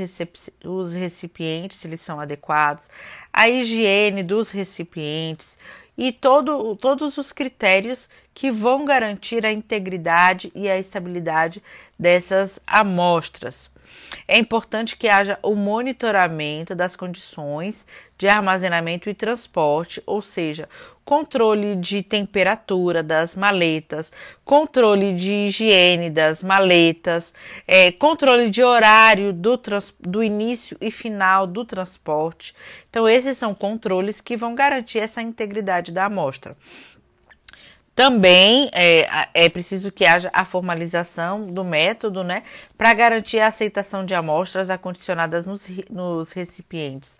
os 0.63 0.93
recipientes, 0.93 1.77
se 1.77 1.87
eles 1.87 2.01
são 2.01 2.19
adequados, 2.19 2.89
a 3.31 3.49
higiene 3.49 4.23
dos 4.23 4.51
recipientes 4.51 5.57
e 5.97 6.11
todo, 6.11 6.75
todos 6.75 7.17
os 7.17 7.31
critérios 7.31 8.09
que 8.33 8.51
vão 8.51 8.85
garantir 8.85 9.45
a 9.45 9.51
integridade 9.51 10.51
e 10.53 10.69
a 10.69 10.77
estabilidade 10.77 11.63
dessas 11.97 12.59
amostras. 12.65 13.71
É 14.27 14.37
importante 14.37 14.95
que 14.95 15.07
haja 15.07 15.37
o 15.41 15.55
monitoramento 15.55 16.73
das 16.73 16.95
condições 16.95 17.85
de 18.17 18.27
armazenamento 18.27 19.09
e 19.09 19.13
transporte, 19.13 20.01
ou 20.05 20.21
seja, 20.21 20.67
controle 21.05 21.75
de 21.75 22.01
temperatura 22.01 23.03
das 23.03 23.35
maletas, 23.35 24.11
controle 24.45 25.15
de 25.15 25.31
higiene 25.47 26.09
das 26.09 26.41
maletas, 26.41 27.33
é, 27.67 27.91
controle 27.91 28.49
de 28.49 28.63
horário 28.63 29.33
do, 29.33 29.59
do 29.99 30.23
início 30.23 30.77
e 30.79 30.89
final 30.91 31.45
do 31.45 31.65
transporte. 31.65 32.55
Então, 32.89 33.07
esses 33.07 33.37
são 33.37 33.53
controles 33.53 34.21
que 34.21 34.37
vão 34.37 34.55
garantir 34.55 34.99
essa 34.99 35.21
integridade 35.21 35.91
da 35.91 36.05
amostra. 36.05 36.55
Também 37.95 38.71
é, 38.73 39.07
é 39.35 39.49
preciso 39.49 39.91
que 39.91 40.03
haja 40.03 40.31
a 40.33 40.43
formalização 40.45 41.45
do 41.45 41.63
método, 41.63 42.23
né, 42.23 42.41
para 42.75 42.91
garantir 42.91 43.39
a 43.39 43.47
aceitação 43.47 44.03
de 44.03 44.15
amostras 44.15 44.71
acondicionadas 44.71 45.45
nos, 45.45 45.67
nos 45.91 46.31
recipientes 46.31 47.17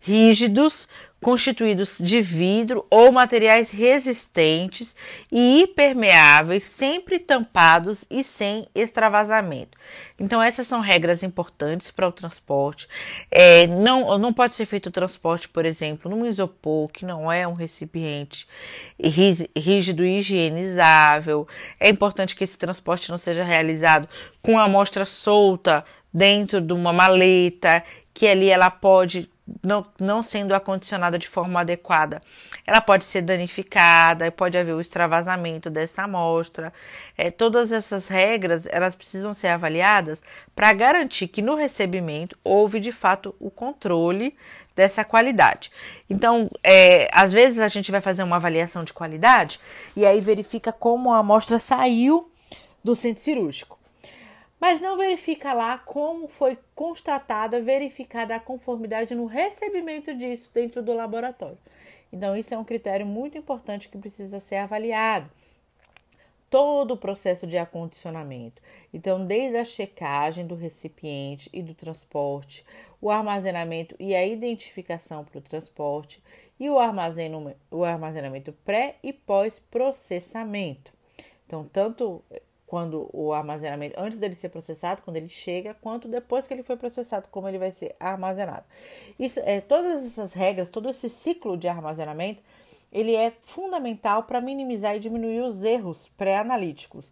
rígidos, 0.00 0.88
constituídos 1.22 1.98
de 2.00 2.22
vidro 2.22 2.86
ou 2.90 3.12
materiais 3.12 3.70
resistentes 3.70 4.96
e 5.30 5.60
impermeáveis, 5.62 6.64
sempre 6.64 7.18
tampados 7.18 8.04
e 8.10 8.24
sem 8.24 8.66
extravasamento. 8.74 9.76
Então, 10.18 10.42
essas 10.42 10.66
são 10.66 10.80
regras 10.80 11.22
importantes 11.22 11.90
para 11.90 12.08
o 12.08 12.12
transporte. 12.12 12.88
É, 13.30 13.66
não, 13.66 14.16
não 14.18 14.32
pode 14.32 14.54
ser 14.54 14.64
feito 14.64 14.86
o 14.86 14.92
transporte, 14.92 15.48
por 15.48 15.66
exemplo, 15.66 16.10
num 16.10 16.26
isopor, 16.26 16.88
que 16.90 17.04
não 17.04 17.30
é 17.30 17.46
um 17.46 17.52
recipiente 17.52 18.48
rígido 19.56 20.04
e 20.04 20.18
higienizável. 20.18 21.46
É 21.78 21.90
importante 21.90 22.34
que 22.34 22.44
esse 22.44 22.56
transporte 22.56 23.10
não 23.10 23.18
seja 23.18 23.44
realizado 23.44 24.08
com 24.40 24.58
a 24.58 24.64
amostra 24.64 25.04
solta 25.04 25.84
dentro 26.12 26.60
de 26.60 26.72
uma 26.72 26.92
maleta, 26.92 27.84
que 28.12 28.26
ali 28.26 28.48
ela 28.48 28.70
pode 28.70 29.29
não, 29.62 29.84
não 29.98 30.22
sendo 30.22 30.54
acondicionada 30.54 31.18
de 31.18 31.28
forma 31.28 31.60
adequada, 31.60 32.20
ela 32.66 32.80
pode 32.80 33.04
ser 33.04 33.22
danificada 33.22 34.30
pode 34.30 34.56
haver 34.56 34.74
o 34.74 34.80
extravasamento 34.80 35.68
dessa 35.68 36.02
amostra. 36.02 36.72
É, 37.16 37.30
todas 37.30 37.72
essas 37.72 38.08
regras 38.08 38.66
elas 38.70 38.94
precisam 38.94 39.34
ser 39.34 39.48
avaliadas 39.48 40.22
para 40.54 40.72
garantir 40.72 41.28
que 41.28 41.42
no 41.42 41.54
recebimento 41.54 42.38
houve 42.44 42.80
de 42.80 42.92
fato 42.92 43.34
o 43.38 43.50
controle 43.50 44.36
dessa 44.74 45.04
qualidade. 45.04 45.70
Então, 46.08 46.50
é, 46.62 47.08
às 47.12 47.32
vezes 47.32 47.58
a 47.58 47.68
gente 47.68 47.90
vai 47.90 48.00
fazer 48.00 48.22
uma 48.22 48.36
avaliação 48.36 48.84
de 48.84 48.92
qualidade 48.92 49.60
e 49.96 50.06
aí 50.06 50.20
verifica 50.20 50.72
como 50.72 51.12
a 51.12 51.18
amostra 51.18 51.58
saiu 51.58 52.30
do 52.82 52.94
centro 52.94 53.22
cirúrgico 53.22 53.79
mas 54.60 54.80
não 54.80 54.98
verifica 54.98 55.54
lá 55.54 55.78
como 55.78 56.28
foi 56.28 56.58
constatada, 56.74 57.62
verificada 57.62 58.36
a 58.36 58.40
conformidade 58.40 59.14
no 59.14 59.24
recebimento 59.24 60.14
disso 60.14 60.50
dentro 60.52 60.82
do 60.82 60.92
laboratório. 60.92 61.58
Então, 62.12 62.36
isso 62.36 62.52
é 62.52 62.58
um 62.58 62.64
critério 62.64 63.06
muito 63.06 63.38
importante 63.38 63.88
que 63.88 63.96
precisa 63.96 64.38
ser 64.38 64.56
avaliado. 64.56 65.30
Todo 66.50 66.94
o 66.94 66.96
processo 66.96 67.46
de 67.46 67.56
acondicionamento. 67.56 68.60
Então, 68.92 69.24
desde 69.24 69.56
a 69.56 69.64
checagem 69.64 70.44
do 70.44 70.56
recipiente 70.56 71.48
e 71.52 71.62
do 71.62 71.74
transporte, 71.74 72.66
o 73.00 73.08
armazenamento 73.08 73.94
e 74.00 74.14
a 74.16 74.26
identificação 74.26 75.24
para 75.24 75.38
o 75.38 75.42
transporte 75.42 76.20
e 76.58 76.68
o 76.68 76.78
armazenamento, 76.78 77.56
o 77.70 77.84
armazenamento 77.84 78.52
pré 78.64 78.96
e 79.00 79.12
pós-processamento. 79.12 80.92
Então, 81.46 81.64
tanto 81.72 82.22
quando 82.70 83.10
o 83.12 83.32
armazenamento, 83.32 83.96
antes 83.98 84.16
dele 84.16 84.36
ser 84.36 84.48
processado, 84.48 85.02
quando 85.02 85.16
ele 85.16 85.28
chega, 85.28 85.74
quanto 85.74 86.06
depois 86.06 86.46
que 86.46 86.54
ele 86.54 86.62
foi 86.62 86.76
processado, 86.76 87.26
como 87.28 87.48
ele 87.48 87.58
vai 87.58 87.72
ser 87.72 87.96
armazenado. 87.98 88.64
Isso 89.18 89.40
é 89.42 89.60
todas 89.60 90.06
essas 90.06 90.32
regras, 90.34 90.68
todo 90.68 90.88
esse 90.88 91.08
ciclo 91.08 91.56
de 91.56 91.66
armazenamento, 91.66 92.40
ele 92.92 93.16
é 93.16 93.32
fundamental 93.40 94.22
para 94.22 94.40
minimizar 94.40 94.94
e 94.94 95.00
diminuir 95.00 95.40
os 95.40 95.64
erros 95.64 96.12
pré-analíticos. 96.16 97.10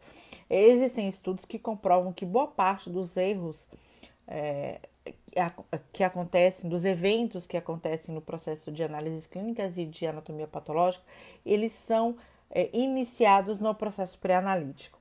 Existem 0.49 1.09
estudos 1.09 1.45
que 1.45 1.59
comprovam 1.59 2.13
que 2.13 2.25
boa 2.25 2.47
parte 2.47 2.89
dos 2.89 3.17
erros 3.17 3.67
é, 4.29 4.79
que 5.93 6.05
acontecem, 6.05 6.71
dos 6.71 6.85
eventos 6.85 7.49
que 7.49 7.57
acontecem 7.57 8.15
no 8.15 8.21
processo 8.21 8.71
de 8.71 8.85
análises 8.85 9.27
clínicas 9.27 9.77
e 9.77 9.85
de 9.85 10.07
anatomia 10.07 10.47
patológica, 10.47 11.05
eles 11.45 11.73
são 11.73 12.17
é, 12.49 12.71
iniciados 12.73 13.59
no 13.59 13.75
processo 13.75 14.19
pré-analítico. 14.19 14.98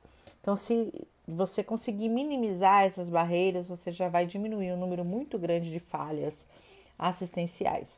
Então, 0.48 0.56
se 0.56 0.94
você 1.28 1.62
conseguir 1.62 2.08
minimizar 2.08 2.86
essas 2.86 3.10
barreiras, 3.10 3.68
você 3.68 3.92
já 3.92 4.08
vai 4.08 4.26
diminuir 4.26 4.72
um 4.72 4.78
número 4.78 5.04
muito 5.04 5.38
grande 5.38 5.70
de 5.70 5.78
falhas 5.78 6.48
assistenciais. 6.98 7.90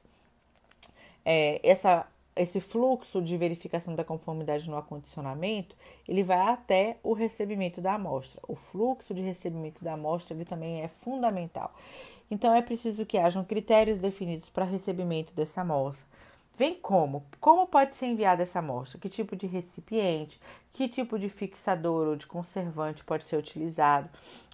É, 1.24 1.60
essa, 1.62 2.08
esse 2.36 2.60
fluxo 2.60 3.22
de 3.22 3.38
verificação 3.38 3.94
da 3.94 4.04
conformidade 4.04 4.68
no 4.68 4.76
acondicionamento, 4.76 5.76
ele 6.08 6.24
vai 6.24 6.40
até 6.40 6.98
o 7.04 7.14
recebimento 7.14 7.82
da 7.82 7.94
amostra. 7.94 8.42
O 8.48 8.56
fluxo 8.56 9.14
de 9.14 9.22
recebimento 9.22 9.84
da 9.84 9.94
amostra 9.94 10.36
ele 10.36 10.44
também 10.44 10.82
é 10.82 10.88
fundamental. 10.88 11.72
Então, 12.32 12.52
é 12.52 12.64
preciso 12.64 13.06
que 13.06 13.20
hajam 13.20 13.46
critérios 13.46 14.00
definidos 14.00 14.50
para 14.50 14.66
recebimento 14.66 15.36
dessa 15.36 15.62
amostra 15.62 16.04
Vem 16.60 16.76
como? 16.76 17.26
Como 17.40 17.68
pode 17.68 17.96
ser 17.96 18.08
enviada 18.08 18.44
essa 18.44 18.60
amostra? 18.60 19.00
Que 19.00 19.08
tipo 19.08 19.34
de 19.34 19.48
recipiente? 19.48 20.42
Que 20.74 20.90
tipo 20.90 21.18
de 21.18 21.30
fixador 21.30 22.06
ou 22.10 22.16
de 22.18 22.28
conservante 22.28 23.02
pode 23.02 23.24
ser 23.24 23.38
utilizado? 23.38 24.10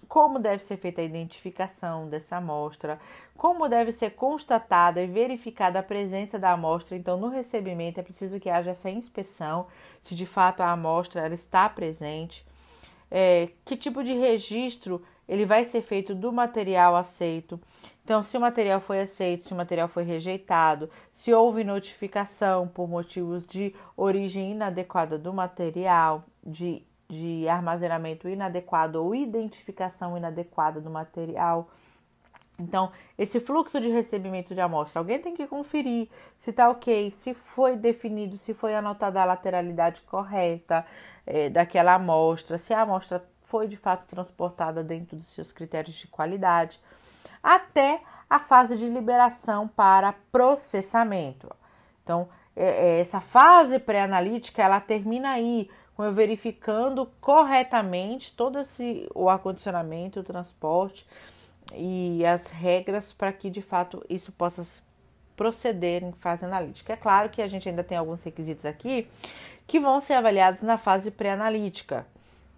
Como 0.06 0.38
deve 0.38 0.62
ser 0.62 0.76
feita 0.76 1.00
a 1.00 1.04
identificação 1.04 2.08
dessa 2.08 2.36
amostra? 2.36 3.00
Como 3.36 3.68
deve 3.68 3.90
ser 3.90 4.10
constatada 4.10 5.02
e 5.02 5.08
verificada 5.08 5.80
a 5.80 5.82
presença 5.82 6.38
da 6.38 6.52
amostra? 6.52 6.96
Então, 6.96 7.18
no 7.18 7.26
recebimento 7.26 7.98
é 7.98 8.04
preciso 8.04 8.38
que 8.38 8.48
haja 8.48 8.70
essa 8.70 8.88
inspeção 8.88 9.66
se 10.04 10.14
de 10.14 10.26
fato 10.26 10.60
a 10.60 10.70
amostra 10.70 11.26
está 11.34 11.68
presente. 11.68 12.46
é, 13.10 13.48
que 13.64 13.76
tipo 13.76 14.04
de 14.04 14.12
registro 14.12 15.02
ele 15.28 15.44
vai 15.44 15.64
ser 15.64 15.82
feito 15.82 16.14
do 16.14 16.32
material 16.32 16.96
aceito. 16.96 17.60
Então, 18.04 18.22
se 18.22 18.36
o 18.36 18.40
material 18.40 18.80
foi 18.80 19.00
aceito, 19.00 19.48
se 19.48 19.52
o 19.52 19.56
material 19.56 19.88
foi 19.88 20.04
rejeitado, 20.04 20.88
se 21.12 21.32
houve 21.34 21.64
notificação 21.64 22.68
por 22.68 22.88
motivos 22.88 23.44
de 23.44 23.74
origem 23.96 24.52
inadequada 24.52 25.18
do 25.18 25.32
material, 25.32 26.24
de, 26.44 26.84
de 27.08 27.48
armazenamento 27.48 28.28
inadequado 28.28 29.02
ou 29.02 29.14
identificação 29.14 30.16
inadequada 30.16 30.80
do 30.80 30.88
material. 30.88 31.68
Então, 32.58 32.92
esse 33.18 33.40
fluxo 33.40 33.80
de 33.80 33.90
recebimento 33.90 34.54
de 34.54 34.60
amostra, 34.60 35.00
alguém 35.00 35.18
tem 35.18 35.34
que 35.34 35.46
conferir 35.46 36.08
se 36.38 36.50
está 36.50 36.70
ok, 36.70 37.10
se 37.10 37.34
foi 37.34 37.76
definido, 37.76 38.38
se 38.38 38.54
foi 38.54 38.74
anotada 38.74 39.20
a 39.20 39.24
lateralidade 39.24 40.00
correta 40.02 40.86
é, 41.26 41.50
daquela 41.50 41.94
amostra, 41.94 42.56
se 42.56 42.72
a 42.72 42.82
amostra 42.82 43.22
foi 43.46 43.66
de 43.66 43.76
fato 43.76 44.06
transportada 44.06 44.84
dentro 44.84 45.16
dos 45.16 45.28
seus 45.28 45.52
critérios 45.52 45.94
de 45.94 46.08
qualidade, 46.08 46.80
até 47.42 48.02
a 48.28 48.40
fase 48.40 48.76
de 48.76 48.88
liberação 48.88 49.68
para 49.68 50.12
processamento. 50.30 51.48
Então, 52.02 52.28
é, 52.54 52.64
é, 52.64 53.00
essa 53.00 53.20
fase 53.20 53.78
pré-analítica 53.78 54.62
ela 54.62 54.80
termina 54.80 55.30
aí 55.30 55.70
com 55.94 56.04
eu 56.04 56.12
verificando 56.12 57.06
corretamente 57.20 58.34
todo 58.34 58.58
esse, 58.58 59.08
o 59.14 59.30
acondicionamento, 59.30 60.20
o 60.20 60.24
transporte 60.24 61.06
e 61.72 62.26
as 62.26 62.48
regras 62.48 63.12
para 63.12 63.32
que 63.32 63.48
de 63.48 63.62
fato 63.62 64.04
isso 64.08 64.32
possa 64.32 64.82
proceder 65.36 66.02
em 66.02 66.12
fase 66.12 66.44
analítica. 66.44 66.94
É 66.94 66.96
claro 66.96 67.30
que 67.30 67.40
a 67.40 67.48
gente 67.48 67.68
ainda 67.68 67.84
tem 67.84 67.96
alguns 67.96 68.22
requisitos 68.22 68.66
aqui 68.66 69.08
que 69.66 69.78
vão 69.78 70.00
ser 70.00 70.14
avaliados 70.14 70.62
na 70.62 70.76
fase 70.76 71.10
pré-analítica, 71.10 72.06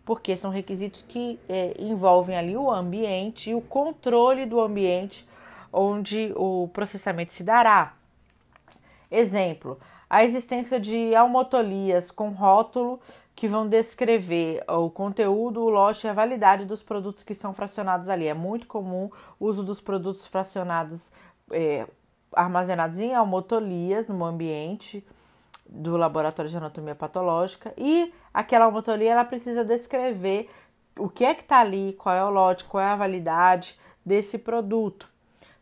porque 0.08 0.34
são 0.38 0.50
requisitos 0.50 1.04
que 1.06 1.38
é, 1.46 1.74
envolvem 1.78 2.34
ali 2.34 2.56
o 2.56 2.70
ambiente 2.70 3.50
e 3.50 3.54
o 3.54 3.60
controle 3.60 4.46
do 4.46 4.58
ambiente 4.58 5.28
onde 5.70 6.32
o 6.34 6.66
processamento 6.72 7.34
se 7.34 7.44
dará. 7.44 7.92
Exemplo: 9.10 9.78
a 10.08 10.24
existência 10.24 10.80
de 10.80 11.14
almotolias 11.14 12.10
com 12.10 12.30
rótulo 12.30 12.98
que 13.36 13.46
vão 13.46 13.68
descrever 13.68 14.64
o 14.66 14.88
conteúdo, 14.88 15.60
o 15.60 15.68
lote 15.68 16.06
e 16.06 16.08
a 16.08 16.14
validade 16.14 16.64
dos 16.64 16.82
produtos 16.82 17.22
que 17.22 17.34
são 17.34 17.52
fracionados 17.52 18.08
ali. 18.08 18.28
É 18.28 18.32
muito 18.32 18.66
comum 18.66 19.10
o 19.38 19.44
uso 19.44 19.62
dos 19.62 19.78
produtos 19.78 20.26
fracionados 20.26 21.12
é, 21.50 21.86
armazenados 22.32 22.98
em 22.98 23.14
almotolias 23.14 24.08
no 24.08 24.24
ambiente 24.24 25.04
do 25.68 25.96
laboratório 25.96 26.50
de 26.50 26.56
anatomia 26.56 26.94
patológica 26.94 27.74
e 27.76 28.12
aquela 28.32 28.64
almotolia 28.64 29.12
ela 29.12 29.24
precisa 29.24 29.64
descrever 29.64 30.48
o 30.98 31.08
que 31.08 31.24
é 31.24 31.34
que 31.34 31.42
está 31.42 31.60
ali, 31.60 31.94
qual 31.98 32.14
é 32.14 32.24
o 32.24 32.30
lote, 32.30 32.64
qual 32.64 32.82
é 32.82 32.88
a 32.88 32.96
validade 32.96 33.78
desse 34.04 34.38
produto. 34.38 35.08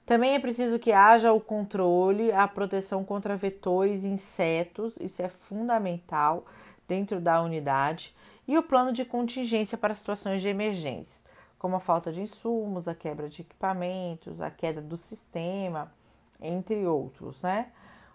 Também 0.07 0.35
é 0.35 0.39
preciso 0.39 0.79
que 0.79 0.93
haja 0.93 1.33
o 1.33 1.41
controle, 1.41 2.31
a 2.33 2.47
proteção 2.47 3.05
contra 3.05 3.37
vetores 3.37 4.05
e 4.05 4.09
insetos, 4.09 4.95
isso 5.01 5.21
é 5.21 5.29
fundamental 5.29 6.47
dentro 6.87 7.21
da 7.21 7.43
unidade, 7.43 8.15
e 8.47 8.57
o 8.57 8.63
plano 8.63 8.93
de 8.93 9.05
contingência 9.05 9.77
para 9.77 9.97
situações 9.97 10.41
de 10.41 10.49
emergência, 10.49 11.21
como 11.59 11.75
a 11.75 11.81
falta 11.81 12.13
de 12.13 12.21
insumos, 12.21 12.87
a 12.87 12.95
quebra 12.95 13.29
de 13.29 13.43
equipamentos, 13.43 14.41
a 14.41 14.49
queda 14.49 14.81
do 14.81 14.97
sistema, 14.97 15.93
entre 16.41 16.87
outros, 16.87 17.43
né? 17.43 17.67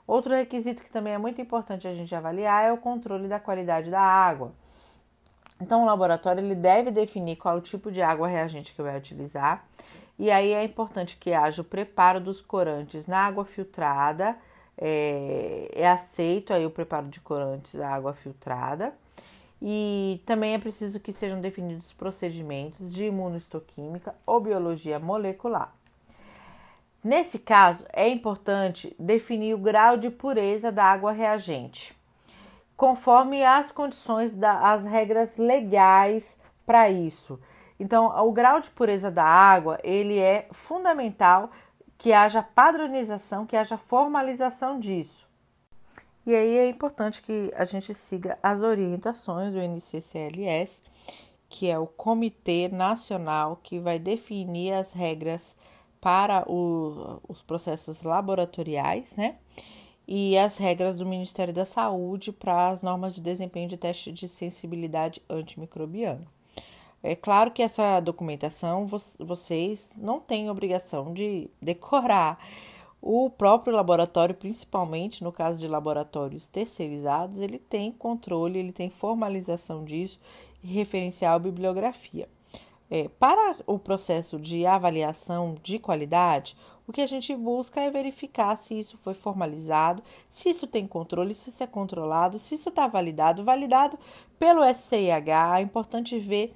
Outro 0.05 0.33
requisito 0.33 0.83
que 0.83 0.89
também 0.89 1.13
é 1.13 1.17
muito 1.17 1.41
importante 1.41 1.87
a 1.87 1.93
gente 1.93 2.13
avaliar 2.13 2.63
é 2.63 2.71
o 2.71 2.77
controle 2.77 3.27
da 3.27 3.39
qualidade 3.39 3.89
da 3.89 4.01
água. 4.01 4.53
Então, 5.61 5.83
o 5.83 5.85
laboratório 5.85 6.43
ele 6.43 6.55
deve 6.55 6.89
definir 6.89 7.37
qual 7.37 7.57
o 7.57 7.61
tipo 7.61 7.91
de 7.91 8.01
água 8.01 8.27
reagente 8.27 8.73
que 8.73 8.81
vai 8.81 8.97
utilizar, 8.97 9.63
e 10.17 10.31
aí 10.31 10.53
é 10.53 10.63
importante 10.63 11.17
que 11.17 11.33
haja 11.33 11.61
o 11.61 11.65
preparo 11.65 12.19
dos 12.19 12.41
corantes 12.41 13.05
na 13.05 13.19
água 13.19 13.45
filtrada, 13.45 14.35
é, 14.77 15.69
é 15.73 15.87
aceito 15.87 16.51
aí 16.51 16.65
o 16.65 16.71
preparo 16.71 17.07
de 17.07 17.19
corantes 17.19 17.75
na 17.75 17.89
água 17.89 18.13
filtrada, 18.13 18.93
e 19.61 20.19
também 20.25 20.55
é 20.55 20.57
preciso 20.57 20.99
que 20.99 21.13
sejam 21.13 21.39
definidos 21.39 21.93
procedimentos 21.93 22.91
de 22.91 23.05
imunohistoquímica 23.05 24.15
ou 24.25 24.39
biologia 24.39 24.97
molecular. 24.97 25.71
Nesse 27.03 27.39
caso, 27.39 27.83
é 27.91 28.07
importante 28.07 28.95
definir 28.99 29.55
o 29.55 29.57
grau 29.57 29.97
de 29.97 30.09
pureza 30.09 30.71
da 30.71 30.85
água 30.85 31.11
reagente, 31.11 31.95
conforme 32.77 33.43
as 33.43 33.71
condições 33.71 34.35
das 34.35 34.85
regras 34.85 35.37
legais 35.37 36.39
para 36.65 36.89
isso. 36.89 37.39
Então, 37.79 38.05
o 38.23 38.31
grau 38.31 38.59
de 38.59 38.69
pureza 38.69 39.09
da 39.09 39.25
água, 39.25 39.79
ele 39.83 40.19
é 40.19 40.47
fundamental 40.51 41.49
que 41.97 42.13
haja 42.13 42.43
padronização, 42.43 43.47
que 43.47 43.57
haja 43.57 43.77
formalização 43.77 44.79
disso. 44.79 45.27
E 46.23 46.35
aí 46.35 46.57
é 46.57 46.69
importante 46.69 47.23
que 47.23 47.51
a 47.55 47.65
gente 47.65 47.95
siga 47.95 48.37
as 48.43 48.61
orientações 48.61 49.51
do 49.51 49.59
NCCLS, 49.59 50.79
que 51.49 51.67
é 51.67 51.79
o 51.79 51.87
Comitê 51.87 52.69
Nacional 52.69 53.59
que 53.63 53.79
vai 53.79 53.97
definir 53.97 54.73
as 54.73 54.93
regras 54.93 55.57
para 56.01 56.43
o, 56.51 57.21
os 57.29 57.41
processos 57.43 58.01
laboratoriais, 58.01 59.15
né? 59.15 59.35
E 60.07 60.37
as 60.37 60.57
regras 60.57 60.95
do 60.95 61.05
Ministério 61.05 61.53
da 61.53 61.63
Saúde 61.63 62.33
para 62.33 62.69
as 62.69 62.81
normas 62.81 63.13
de 63.13 63.21
desempenho 63.21 63.69
de 63.69 63.77
teste 63.77 64.11
de 64.11 64.27
sensibilidade 64.27 65.21
antimicrobiana. 65.29 66.25
É 67.03 67.15
claro 67.15 67.51
que 67.51 67.63
essa 67.63 67.99
documentação 67.99 68.87
vocês 69.17 69.89
não 69.97 70.19
têm 70.19 70.49
obrigação 70.49 71.13
de 71.13 71.49
decorar. 71.61 72.37
O 73.01 73.29
próprio 73.29 73.73
laboratório, 73.73 74.35
principalmente 74.35 75.23
no 75.23 75.31
caso 75.31 75.57
de 75.57 75.67
laboratórios 75.67 76.45
terceirizados, 76.45 77.41
ele 77.41 77.57
tem 77.57 77.91
controle, 77.91 78.59
ele 78.59 78.71
tem 78.71 78.91
formalização 78.91 79.83
disso 79.83 80.19
e 80.63 80.67
referencial 80.67 81.39
bibliografia. 81.39 82.27
É, 82.93 83.07
para 83.07 83.55
o 83.65 83.79
processo 83.79 84.37
de 84.37 84.65
avaliação 84.65 85.55
de 85.63 85.79
qualidade, 85.79 86.57
o 86.85 86.91
que 86.91 86.99
a 86.99 87.07
gente 87.07 87.33
busca 87.33 87.79
é 87.79 87.89
verificar 87.89 88.57
se 88.57 88.77
isso 88.77 88.97
foi 88.97 89.13
formalizado, 89.13 90.03
se 90.29 90.49
isso 90.49 90.67
tem 90.67 90.85
controle, 90.85 91.33
se 91.33 91.51
isso 91.51 91.63
é 91.63 91.67
controlado, 91.67 92.37
se 92.37 92.55
isso 92.55 92.67
está 92.67 92.87
validado, 92.87 93.45
validado 93.45 93.97
pelo 94.37 94.61
SCIH. 94.61 95.59
É 95.59 95.61
importante 95.61 96.19
ver 96.19 96.53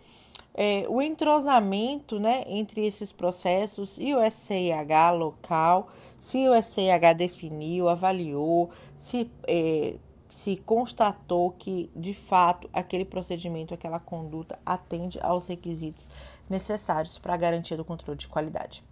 é, 0.54 0.86
o 0.90 1.02
entrosamento 1.02 2.20
né, 2.20 2.44
entre 2.48 2.86
esses 2.86 3.14
processos 3.14 3.98
e 3.98 4.14
o 4.14 4.20
SCIH 4.30 5.12
local, 5.12 5.88
se 6.20 6.50
o 6.50 6.62
SCIH 6.62 7.14
definiu, 7.14 7.88
avaliou, 7.88 8.72
se 8.98 9.32
é, 9.48 9.96
se 10.36 10.58
constatou 10.58 11.52
que 11.52 11.90
de 11.96 12.14
fato 12.14 12.70
aquele 12.74 13.06
procedimento, 13.06 13.74
aquela 13.74 14.02
conduta 14.02 14.60
atende 14.66 15.18
aos 15.22 15.48
requisitos 15.48 16.10
necessários 16.50 17.18
para 17.18 17.34
a 17.34 17.38
garantia 17.38 17.78
do 17.78 17.86
controle 17.86 18.20
de 18.20 18.28
qualidade. 18.28 18.84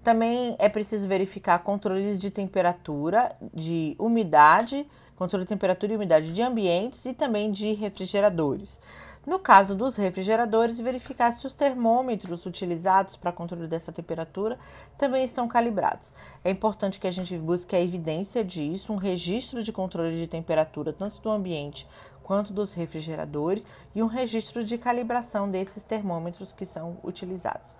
Também 0.00 0.54
é 0.60 0.68
preciso 0.68 1.08
verificar 1.08 1.58
controles 1.64 2.20
de 2.20 2.30
temperatura, 2.30 3.36
de 3.52 3.96
umidade, 3.98 4.86
controle 5.16 5.44
de 5.44 5.48
temperatura 5.48 5.92
e 5.92 5.96
umidade 5.96 6.32
de 6.32 6.42
ambientes 6.42 7.04
e 7.04 7.12
também 7.12 7.50
de 7.50 7.72
refrigeradores. 7.72 8.78
No 9.28 9.38
caso 9.38 9.74
dos 9.74 9.94
refrigeradores, 9.96 10.80
verificar 10.80 11.34
se 11.34 11.46
os 11.46 11.52
termômetros 11.52 12.46
utilizados 12.46 13.14
para 13.14 13.30
controle 13.30 13.68
dessa 13.68 13.92
temperatura 13.92 14.58
também 14.96 15.22
estão 15.22 15.46
calibrados. 15.46 16.14
É 16.42 16.50
importante 16.50 16.98
que 16.98 17.06
a 17.06 17.10
gente 17.10 17.36
busque 17.36 17.76
a 17.76 17.80
evidência 17.80 18.42
disso, 18.42 18.90
um 18.90 18.96
registro 18.96 19.62
de 19.62 19.70
controle 19.70 20.16
de 20.16 20.26
temperatura 20.26 20.94
tanto 20.94 21.20
do 21.20 21.28
ambiente 21.28 21.86
quanto 22.22 22.54
dos 22.54 22.72
refrigeradores 22.72 23.66
e 23.94 24.02
um 24.02 24.06
registro 24.06 24.64
de 24.64 24.78
calibração 24.78 25.50
desses 25.50 25.82
termômetros 25.82 26.54
que 26.54 26.64
são 26.64 26.96
utilizados. 27.04 27.74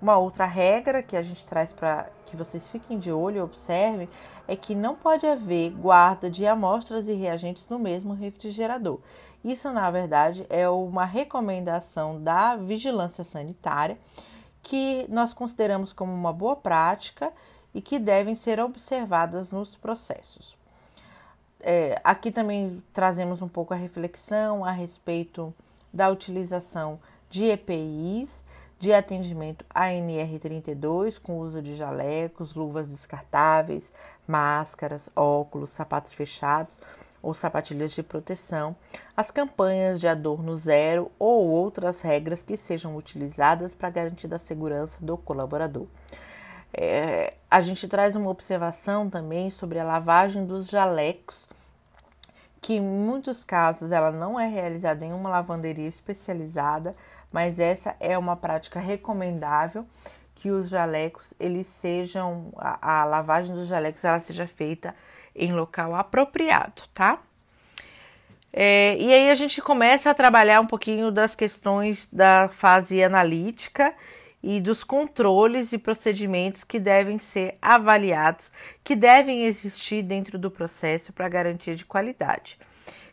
Uma 0.00 0.16
outra 0.16 0.46
regra 0.46 1.02
que 1.02 1.16
a 1.16 1.22
gente 1.22 1.44
traz 1.44 1.72
para 1.72 2.08
que 2.26 2.36
vocês 2.36 2.68
fiquem 2.68 2.98
de 2.98 3.10
olho 3.10 3.38
e 3.38 3.40
observem 3.40 4.08
é 4.46 4.54
que 4.54 4.74
não 4.74 4.94
pode 4.94 5.26
haver 5.26 5.70
guarda 5.72 6.30
de 6.30 6.46
amostras 6.46 7.08
e 7.08 7.14
reagentes 7.14 7.68
no 7.68 7.78
mesmo 7.78 8.14
refrigerador. 8.14 9.00
Isso, 9.44 9.70
na 9.72 9.90
verdade, 9.90 10.46
é 10.48 10.68
uma 10.68 11.04
recomendação 11.04 12.22
da 12.22 12.54
vigilância 12.56 13.24
sanitária 13.24 13.98
que 14.62 15.06
nós 15.08 15.32
consideramos 15.32 15.92
como 15.92 16.12
uma 16.12 16.32
boa 16.32 16.54
prática 16.54 17.32
e 17.74 17.80
que 17.80 17.98
devem 17.98 18.34
ser 18.34 18.60
observadas 18.60 19.50
nos 19.50 19.76
processos. 19.76 20.56
É, 21.60 22.00
aqui 22.04 22.30
também 22.30 22.82
trazemos 22.92 23.42
um 23.42 23.48
pouco 23.48 23.74
a 23.74 23.76
reflexão 23.76 24.64
a 24.64 24.70
respeito 24.70 25.52
da 25.92 26.08
utilização 26.08 27.00
de 27.28 27.46
EPIs 27.46 28.44
de 28.78 28.92
atendimento 28.92 29.64
ANR32 29.74 31.20
com 31.20 31.38
uso 31.38 31.60
de 31.60 31.74
jalecos, 31.74 32.54
luvas 32.54 32.88
descartáveis, 32.88 33.92
máscaras, 34.26 35.08
óculos, 35.16 35.70
sapatos 35.70 36.12
fechados 36.12 36.78
ou 37.20 37.34
sapatilhas 37.34 37.92
de 37.92 38.02
proteção, 38.02 38.76
as 39.16 39.30
campanhas 39.30 40.00
de 40.00 40.06
adorno 40.06 40.56
zero 40.56 41.10
ou 41.18 41.48
outras 41.48 42.00
regras 42.00 42.42
que 42.42 42.56
sejam 42.56 42.96
utilizadas 42.96 43.74
para 43.74 43.90
garantir 43.90 44.32
a 44.32 44.38
segurança 44.38 44.98
do 45.04 45.16
colaborador. 45.16 45.86
É, 46.72 47.34
a 47.50 47.60
gente 47.60 47.88
traz 47.88 48.14
uma 48.14 48.30
observação 48.30 49.10
também 49.10 49.50
sobre 49.50 49.78
a 49.78 49.84
lavagem 49.84 50.44
dos 50.44 50.68
jalecos, 50.68 51.48
que 52.60 52.74
em 52.74 52.80
muitos 52.80 53.42
casos 53.42 53.92
ela 53.92 54.10
não 54.10 54.38
é 54.38 54.46
realizada 54.46 55.04
em 55.04 55.12
uma 55.12 55.30
lavanderia 55.30 55.88
especializada, 55.88 56.94
mas 57.32 57.58
essa 57.58 57.94
é 58.00 58.16
uma 58.16 58.36
prática 58.36 58.80
recomendável 58.80 59.86
que 60.34 60.50
os 60.50 60.68
jalecos 60.68 61.34
eles 61.38 61.66
sejam 61.66 62.52
a, 62.56 63.00
a 63.00 63.04
lavagem 63.04 63.54
dos 63.54 63.66
jalecos 63.66 64.04
ela 64.04 64.20
seja 64.20 64.46
feita 64.46 64.94
em 65.34 65.52
local 65.52 65.94
apropriado, 65.94 66.82
tá? 66.94 67.20
É, 68.52 68.96
e 68.98 69.12
aí 69.12 69.30
a 69.30 69.34
gente 69.34 69.60
começa 69.60 70.10
a 70.10 70.14
trabalhar 70.14 70.60
um 70.60 70.66
pouquinho 70.66 71.10
das 71.10 71.34
questões 71.34 72.08
da 72.10 72.48
fase 72.48 73.02
analítica 73.02 73.94
e 74.42 74.60
dos 74.60 74.84
controles 74.84 75.72
e 75.72 75.78
procedimentos 75.78 76.64
que 76.64 76.78
devem 76.78 77.18
ser 77.18 77.58
avaliados, 77.60 78.50
que 78.82 78.96
devem 78.96 79.44
existir 79.44 80.02
dentro 80.02 80.38
do 80.38 80.50
processo 80.50 81.12
para 81.12 81.28
garantia 81.28 81.74
de 81.74 81.84
qualidade. 81.84 82.58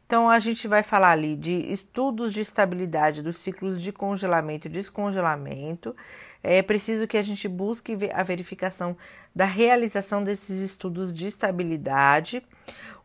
Então, 0.05 0.29
a 0.29 0.39
gente 0.39 0.67
vai 0.67 0.83
falar 0.83 1.11
ali 1.11 1.35
de 1.35 1.71
estudos 1.71 2.31
de 2.31 2.41
estabilidade 2.41 3.23
dos 3.23 3.37
ciclos 3.37 3.81
de 3.81 3.91
congelamento 3.91 4.67
e 4.67 4.69
descongelamento. 4.69 5.95
É 6.43 6.61
preciso 6.61 7.07
que 7.07 7.17
a 7.17 7.23
gente 7.23 7.47
busque 7.47 7.97
a 8.13 8.21
verificação 8.21 8.95
da 9.35 9.45
realização 9.45 10.23
desses 10.23 10.61
estudos 10.61 11.11
de 11.11 11.25
estabilidade. 11.25 12.43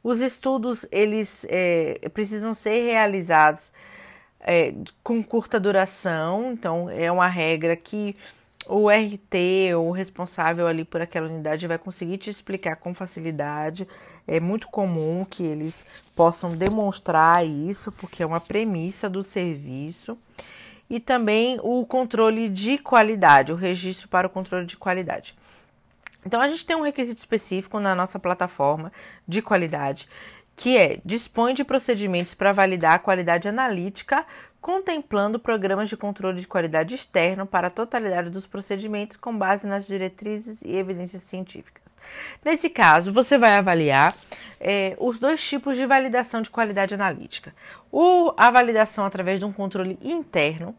Os 0.03 0.21
estudos 0.21 0.85
eles 0.93 1.47
é, 1.49 2.09
precisam 2.13 2.53
ser 2.53 2.85
realizados 2.85 3.73
é, 4.41 4.75
com 5.03 5.23
curta 5.23 5.59
duração, 5.59 6.53
então 6.53 6.89
é 6.91 7.11
uma 7.11 7.29
regra 7.29 7.77
que 7.77 8.17
o 8.71 8.89
RT, 8.89 9.75
o 9.77 9.91
responsável 9.91 10.67
ali 10.67 10.85
por 10.85 11.03
aquela 11.03 11.27
unidade, 11.27 11.67
vai 11.67 11.77
conseguir 11.77 12.19
te 12.19 12.31
explicar 12.31 12.77
com 12.77 12.95
facilidade. 12.95 13.87
É 14.27 14.39
muito 14.39 14.69
comum 14.69 15.27
que 15.29 15.43
eles 15.43 16.05
possam 16.15 16.51
demonstrar 16.51 17.45
isso, 17.45 17.91
porque 17.93 18.23
é 18.23 18.27
uma 18.27 18.41
premissa 18.41 19.11
do 19.11 19.25
serviço. 19.25 20.17
E 20.89 21.01
também 21.01 21.59
o 21.63 21.85
controle 21.85 22.49
de 22.49 22.79
qualidade, 22.79 23.53
o 23.53 23.57
registro 23.57 24.09
para 24.09 24.27
o 24.27 24.31
controle 24.31 24.67
de 24.67 24.77
qualidade. 24.77 25.35
Então, 26.25 26.41
a 26.41 26.49
gente 26.49 26.65
tem 26.65 26.77
um 26.77 26.83
requisito 26.83 27.19
específico 27.19 27.81
na 27.81 27.95
nossa 27.95 28.19
plataforma 28.19 28.93
de 29.27 29.43
qualidade, 29.43 30.09
que 30.55 30.77
é 30.77 31.01
dispõe 31.05 31.55
de 31.55 31.65
procedimentos 31.65 32.35
para 32.35 32.53
validar 32.53 32.93
a 32.93 32.99
qualidade 32.99 33.49
analítica, 33.49 34.27
contemplando 34.61 35.39
programas 35.39 35.89
de 35.89 35.97
controle 35.97 36.41
de 36.41 36.47
qualidade 36.47 36.95
externo 36.95 37.47
para 37.47 37.69
a 37.69 37.71
totalidade 37.71 38.31
dos 38.31 38.47
procedimentos 38.47 39.17
com 39.17 39.37
base 39.37 39.67
nas 39.67 39.87
diretrizes 39.87 40.61
e 40.63 40.77
evidências 40.77 41.23
científicas. 41.23 41.83
Nesse 42.45 42.69
caso, 42.69 43.13
você 43.13 43.39
vai 43.39 43.53
avaliar 43.53 44.15
é, 44.61 44.97
os 44.99 45.19
dois 45.19 45.43
tipos 45.43 45.77
de 45.77 45.87
validação 45.87 46.43
de 46.43 46.51
qualidade 46.51 46.95
analítica: 46.95 47.55
o, 47.91 48.33
a 48.37 48.51
validação 48.51 49.05
através 49.05 49.39
de 49.39 49.45
um 49.45 49.53
controle 49.53 49.99
interno, 50.03 50.75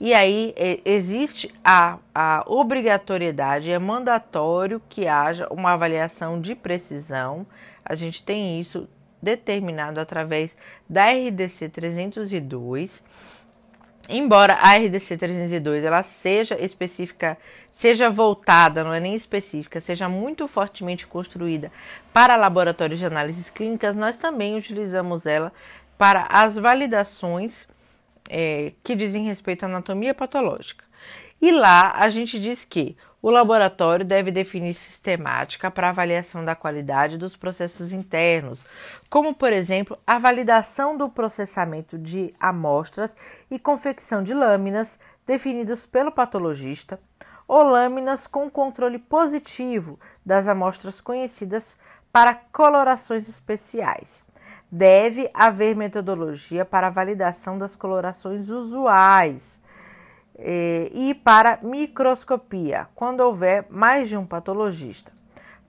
e 0.00 0.14
aí 0.14 0.52
é, 0.56 0.80
existe 0.84 1.52
a, 1.64 1.98
a 2.14 2.44
obrigatoriedade, 2.46 3.70
é 3.70 3.78
mandatório 3.78 4.82
que 4.88 5.06
haja 5.06 5.46
uma 5.50 5.72
avaliação 5.72 6.40
de 6.40 6.54
precisão. 6.54 7.46
A 7.84 7.94
gente 7.94 8.24
tem 8.24 8.60
isso 8.60 8.88
determinado 9.22 10.00
através 10.00 10.50
da 10.88 11.10
RDC 11.10 11.68
302. 11.68 13.02
Embora 14.08 14.56
a 14.58 14.76
RDC 14.76 15.16
302 15.16 15.84
ela 15.84 16.02
seja 16.02 16.58
específica, 16.60 17.38
seja 17.70 18.10
voltada, 18.10 18.82
não 18.82 18.92
é 18.92 18.98
nem 18.98 19.14
específica, 19.14 19.80
seja 19.80 20.08
muito 20.08 20.48
fortemente 20.48 21.06
construída 21.06 21.70
para 22.12 22.34
laboratórios 22.34 22.98
de 22.98 23.06
análises 23.06 23.48
clínicas, 23.48 23.94
nós 23.94 24.16
também 24.16 24.56
utilizamos 24.56 25.24
ela 25.24 25.52
para 25.96 26.26
as 26.28 26.56
validações 26.56 27.66
é, 28.28 28.72
que 28.82 28.96
dizem 28.96 29.24
respeito 29.24 29.62
à 29.62 29.66
anatomia 29.66 30.12
patológica. 30.12 30.84
E 31.40 31.50
lá 31.52 31.92
a 31.96 32.08
gente 32.08 32.38
diz 32.40 32.64
que 32.64 32.96
o 33.22 33.30
laboratório 33.30 34.04
deve 34.04 34.32
definir 34.32 34.74
sistemática 34.74 35.70
para 35.70 35.90
avaliação 35.90 36.44
da 36.44 36.56
qualidade 36.56 37.16
dos 37.16 37.36
processos 37.36 37.92
internos, 37.92 38.64
como, 39.08 39.32
por 39.32 39.52
exemplo, 39.52 39.96
a 40.04 40.18
validação 40.18 40.96
do 40.98 41.08
processamento 41.08 41.96
de 41.96 42.34
amostras 42.40 43.16
e 43.48 43.60
confecção 43.60 44.24
de 44.24 44.34
lâminas 44.34 44.98
definidos 45.24 45.86
pelo 45.86 46.10
patologista, 46.10 46.98
ou 47.46 47.62
lâminas 47.62 48.26
com 48.26 48.50
controle 48.50 48.98
positivo 48.98 50.00
das 50.26 50.48
amostras 50.48 51.00
conhecidas 51.00 51.76
para 52.10 52.34
colorações 52.34 53.28
especiais. 53.28 54.24
Deve 54.70 55.30
haver 55.32 55.76
metodologia 55.76 56.64
para 56.64 56.90
validação 56.90 57.56
das 57.56 57.76
colorações 57.76 58.48
usuais 58.48 59.61
e 60.38 61.14
para 61.14 61.58
microscopia, 61.62 62.88
quando 62.94 63.20
houver 63.20 63.66
mais 63.70 64.08
de 64.08 64.16
um 64.16 64.26
patologista. 64.26 65.12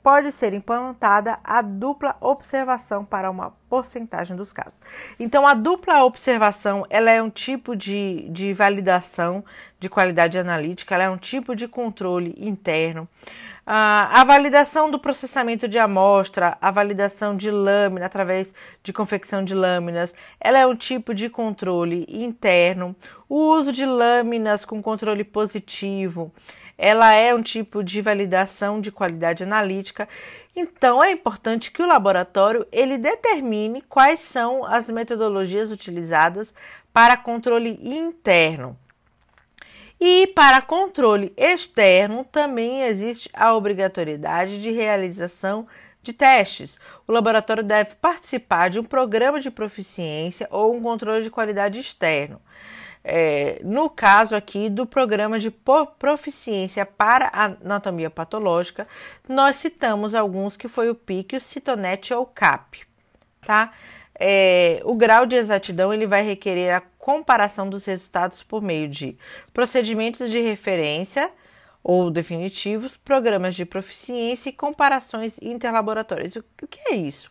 Pode 0.03 0.33
ser 0.33 0.53
implantada 0.53 1.39
a 1.41 1.61
dupla 1.61 2.17
observação 2.19 3.05
para 3.05 3.31
uma 3.31 3.53
porcentagem 3.69 4.35
dos 4.35 4.51
casos. 4.51 4.81
Então, 5.17 5.47
a 5.47 5.53
dupla 5.53 6.03
observação 6.03 6.85
ela 6.89 7.09
é 7.09 7.23
um 7.23 7.29
tipo 7.29 7.73
de, 7.73 8.27
de 8.29 8.53
validação 8.53 9.45
de 9.79 9.87
qualidade 9.87 10.37
analítica, 10.37 10.93
ela 10.93 11.05
é 11.05 11.09
um 11.09 11.17
tipo 11.17 11.55
de 11.55 11.69
controle 11.69 12.35
interno. 12.37 13.07
A 13.65 14.21
validação 14.25 14.91
do 14.91 14.99
processamento 14.99 15.69
de 15.69 15.79
amostra, 15.79 16.57
a 16.59 16.69
validação 16.69 17.37
de 17.37 17.49
lâmina 17.49 18.05
através 18.05 18.49
de 18.83 18.91
confecção 18.91 19.41
de 19.41 19.55
lâminas, 19.55 20.13
ela 20.37 20.59
é 20.59 20.67
um 20.67 20.75
tipo 20.75 21.13
de 21.13 21.29
controle 21.29 22.05
interno. 22.09 22.93
O 23.29 23.37
uso 23.37 23.71
de 23.71 23.85
lâminas 23.85 24.65
com 24.65 24.83
controle 24.83 25.23
positivo, 25.23 26.29
ela 26.77 27.13
é 27.13 27.33
um 27.33 27.41
tipo 27.41 27.83
de 27.83 28.01
validação 28.01 28.81
de 28.81 28.91
qualidade 28.91 29.43
analítica. 29.43 30.07
Então 30.55 31.03
é 31.03 31.12
importante 31.12 31.71
que 31.71 31.81
o 31.81 31.88
laboratório 31.88 32.65
ele 32.71 32.97
determine 32.97 33.81
quais 33.81 34.19
são 34.19 34.65
as 34.65 34.88
metodologias 34.88 35.71
utilizadas 35.71 36.53
para 36.91 37.17
controle 37.17 37.79
interno. 37.81 38.77
E 39.99 40.27
para 40.27 40.62
controle 40.62 41.31
externo 41.38 42.25
também 42.25 42.83
existe 42.83 43.29
a 43.33 43.53
obrigatoriedade 43.53 44.62
de 44.62 44.69
realização 44.69 45.67
de 46.01 46.12
testes. 46.12 46.77
O 47.07 47.12
laboratório 47.13 47.63
deve 47.63 47.95
participar 47.95 48.69
de 48.69 48.79
um 48.79 48.83
programa 48.83 49.39
de 49.39 49.49
proficiência 49.49 50.47
ou 50.51 50.75
um 50.75 50.81
controle 50.81 51.23
de 51.23 51.29
qualidade 51.31 51.79
externo. 51.79 52.41
É, 53.03 53.59
no 53.63 53.89
caso 53.89 54.33
aqui 54.33 54.69
do 54.69 54.85
programa 54.85 55.37
de 55.37 55.51
proficiência 55.99 56.85
para 56.85 57.29
anatomia 57.33 58.09
patológica, 58.09 58.87
nós 59.27 59.57
citamos 59.57 60.15
alguns 60.15 60.55
que 60.55 60.69
foi 60.69 60.89
o 60.89 60.95
PIC, 60.95 61.35
o 61.35 61.41
CITONET 61.41 62.13
ou 62.13 62.23
o 62.23 62.25
CAP, 62.25 62.81
tá? 63.45 63.73
É, 64.17 64.81
o 64.85 64.95
grau 64.95 65.25
de 65.25 65.35
exatidão 65.35 65.93
ele 65.93 66.07
vai 66.07 66.21
requerer 66.23 66.73
a 66.73 66.81
comparação 66.97 67.69
dos 67.69 67.83
resultados 67.85 68.41
por 68.41 68.61
meio 68.61 68.87
de 68.87 69.17
procedimentos 69.51 70.29
de 70.31 70.39
referência 70.39 71.29
ou 71.83 72.09
definitivos, 72.09 72.95
programas 72.95 73.55
de 73.55 73.65
proficiência 73.65 74.49
e 74.49 74.53
comparações 74.53 75.33
interlaboratórias. 75.41 76.35
O 76.35 76.67
que 76.67 76.79
é 76.87 76.95
isso? 76.95 77.29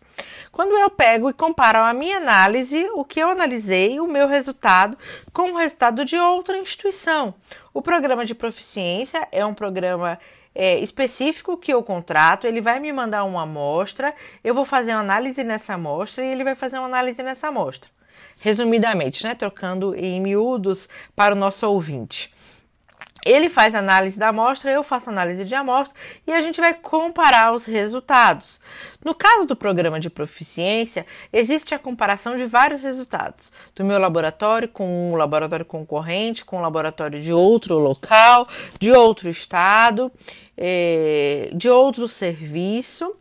Quando 0.51 0.73
eu 0.73 0.91
pego 0.91 1.31
e 1.31 1.33
comparo 1.33 1.79
a 1.79 1.95
minha 1.95 2.19
análise, 2.19 2.87
o 2.95 3.05
que 3.05 3.21
eu 3.21 3.31
analisei, 3.31 3.99
o 3.99 4.07
meu 4.07 4.29
resultado, 4.29 4.99
com 5.33 5.53
o 5.53 5.57
resultado 5.57 6.05
de 6.05 6.19
outra 6.19 6.59
instituição. 6.59 7.35
O 7.73 7.81
programa 7.81 8.27
de 8.27 8.35
proficiência 8.35 9.27
é 9.33 9.45
um 9.45 9.55
programa 9.55 10.19
é, 10.55 10.79
específico 10.81 11.57
que 11.57 11.73
eu 11.73 11.83
contrato, 11.83 12.47
ele 12.47 12.61
vai 12.61 12.79
me 12.79 12.93
mandar 12.93 13.25
uma 13.25 13.45
amostra, 13.45 14.15
eu 14.45 14.55
vou 14.55 14.67
fazer 14.67 14.93
uma 14.93 15.01
análise 15.01 15.43
nessa 15.43 15.75
amostra 15.75 16.23
e 16.23 16.29
ele 16.29 16.45
vai 16.45 16.55
fazer 16.55 16.77
uma 16.77 16.87
análise 16.87 17.23
nessa 17.23 17.49
amostra 17.49 17.89
resumidamente, 18.43 19.23
né, 19.23 19.37
trocando 19.37 19.95
em 19.95 20.21
miúdos 20.21 20.89
para 21.15 21.33
o 21.33 21.39
nosso 21.39 21.65
ouvinte. 21.69 22.35
Ele 23.25 23.49
faz 23.49 23.75
análise 23.75 24.19
da 24.19 24.29
amostra, 24.29 24.71
eu 24.71 24.83
faço 24.83 25.09
análise 25.09 25.45
de 25.45 25.55
amostra 25.55 25.97
e 26.27 26.33
a 26.33 26.41
gente 26.41 26.61
vai 26.61 26.75
comparar 26.75 27.53
os 27.53 27.65
resultados. 27.65 28.61
No 29.05 29.15
caso 29.15 29.47
do 29.47 29.55
programa 29.55 30.01
de 30.01 30.11
proficiência, 30.11 31.07
existe 31.33 31.75
a 31.75 31.79
comparação 31.79 32.37
de 32.37 32.47
vários 32.47 32.83
resultados 32.83 33.53
do 33.75 33.85
meu 33.85 33.99
laboratório 33.99 34.69
com 34.69 35.13
um 35.13 35.17
laboratório 35.17 35.65
concorrente, 35.65 36.45
com 36.45 36.59
um 36.59 36.63
laboratório 36.63 37.21
de 37.21 37.33
outro 37.33 37.79
local, 37.79 38.49
de 38.81 38.91
outro 38.91 39.29
estado, 39.29 40.11
eh, 40.57 41.51
de 41.55 41.69
outro 41.69 42.09
serviço 42.09 43.15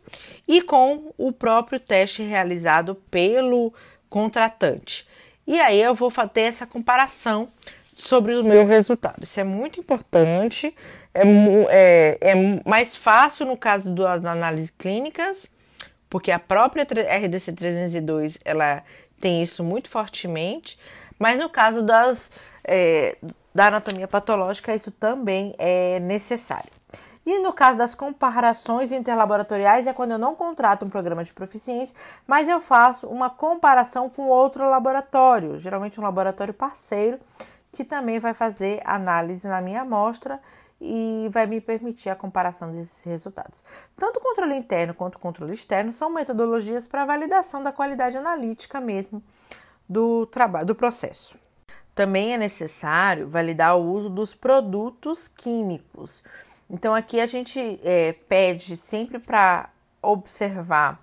e 0.48 0.60
com 0.62 1.12
o 1.16 1.32
próprio 1.32 1.78
teste 1.78 2.22
realizado 2.22 2.96
pelo 3.10 3.72
contratante. 4.08 5.06
E 5.46 5.60
aí 5.60 5.80
eu 5.80 5.94
vou 5.94 6.10
fazer 6.10 6.42
essa 6.42 6.66
comparação 6.66 7.48
sobre 7.92 8.34
o 8.34 8.44
meu 8.44 8.66
resultado. 8.66 9.22
Isso 9.22 9.38
é 9.38 9.44
muito 9.44 9.78
importante, 9.78 10.74
é, 11.14 11.22
é, 11.68 12.18
é 12.20 12.34
mais 12.64 12.96
fácil 12.96 13.46
no 13.46 13.56
caso 13.56 13.94
das 13.94 14.24
análises 14.24 14.70
clínicas, 14.70 15.46
porque 16.08 16.30
a 16.30 16.38
própria 16.38 16.84
RDC 16.84 17.52
302 17.52 18.38
ela 18.44 18.82
tem 19.20 19.42
isso 19.42 19.62
muito 19.62 19.88
fortemente, 19.88 20.78
mas 21.18 21.38
no 21.38 21.48
caso 21.48 21.82
das, 21.82 22.30
é, 22.64 23.16
da 23.54 23.66
anatomia 23.66 24.08
patológica, 24.08 24.74
isso 24.74 24.90
também 24.90 25.54
é 25.58 26.00
necessário. 26.00 26.70
E 27.24 27.38
no 27.38 27.52
caso 27.52 27.78
das 27.78 27.94
comparações 27.94 28.90
interlaboratoriais 28.90 29.86
é 29.86 29.92
quando 29.92 30.10
eu 30.10 30.18
não 30.18 30.34
contrato 30.34 30.84
um 30.84 30.88
programa 30.88 31.22
de 31.22 31.32
proficiência, 31.32 31.96
mas 32.26 32.48
eu 32.48 32.60
faço 32.60 33.06
uma 33.06 33.30
comparação 33.30 34.10
com 34.10 34.22
outro 34.22 34.68
laboratório, 34.68 35.56
geralmente 35.56 36.00
um 36.00 36.02
laboratório 36.02 36.52
parceiro, 36.52 37.20
que 37.72 37.84
também 37.84 38.20
vai 38.20 38.34
fazer 38.34 38.82
análise 38.84 39.48
na 39.48 39.62
minha 39.62 39.80
amostra 39.80 40.38
e 40.78 41.28
vai 41.30 41.46
me 41.46 41.60
permitir 41.60 42.10
a 42.10 42.16
comparação 42.16 42.70
desses 42.70 43.02
resultados. 43.04 43.64
Tanto 43.96 44.18
o 44.18 44.22
controle 44.22 44.54
interno 44.54 44.92
quanto 44.92 45.14
o 45.14 45.20
controle 45.20 45.54
externo 45.54 45.90
são 45.90 46.10
metodologias 46.10 46.86
para 46.86 47.06
validação 47.06 47.62
da 47.62 47.72
qualidade 47.72 48.16
analítica 48.16 48.80
mesmo 48.80 49.22
do 49.88 50.26
trabalho, 50.26 50.66
do 50.66 50.74
processo. 50.74 51.34
Também 51.94 52.34
é 52.34 52.38
necessário 52.38 53.28
validar 53.28 53.76
o 53.76 53.90
uso 53.92 54.10
dos 54.10 54.34
produtos 54.34 55.28
químicos. 55.28 56.22
Então 56.68 56.94
aqui 56.94 57.20
a 57.20 57.26
gente 57.26 57.80
é, 57.82 58.14
pede 58.28 58.76
sempre 58.76 59.18
para 59.18 59.70
observar 60.02 61.00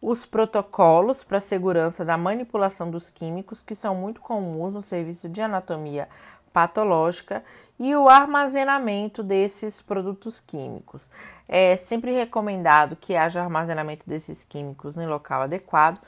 os 0.00 0.24
protocolos 0.24 1.24
para 1.24 1.40
segurança 1.40 2.04
da 2.04 2.16
manipulação 2.16 2.90
dos 2.90 3.10
químicos, 3.10 3.62
que 3.62 3.74
são 3.74 3.94
muito 3.94 4.20
comuns 4.20 4.72
no 4.72 4.82
serviço 4.82 5.28
de 5.28 5.42
anatomia 5.42 6.08
patológica, 6.52 7.44
e 7.78 7.94
o 7.94 8.08
armazenamento 8.08 9.22
desses 9.22 9.80
produtos 9.80 10.40
químicos. 10.40 11.08
É 11.48 11.76
sempre 11.76 12.12
recomendado 12.12 12.96
que 12.96 13.14
haja 13.14 13.42
armazenamento 13.42 14.08
desses 14.08 14.44
químicos 14.44 14.96
no 14.96 15.06
local 15.08 15.42
adequado 15.42 16.00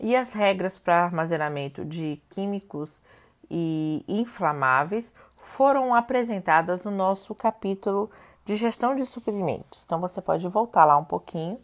e 0.00 0.14
as 0.14 0.32
regras 0.32 0.78
para 0.78 1.04
armazenamento 1.04 1.84
de 1.84 2.22
químicos 2.30 3.02
e 3.50 4.04
inflamáveis 4.08 5.12
foram 5.36 5.94
apresentadas 5.94 6.82
no 6.82 6.90
nosso 6.90 7.34
capítulo 7.34 8.10
de 8.44 8.56
gestão 8.56 8.94
de 8.94 9.04
suprimentos. 9.04 9.82
Então 9.84 10.00
você 10.00 10.20
pode 10.20 10.46
voltar 10.48 10.84
lá 10.84 10.96
um 10.96 11.04
pouquinho 11.04 11.58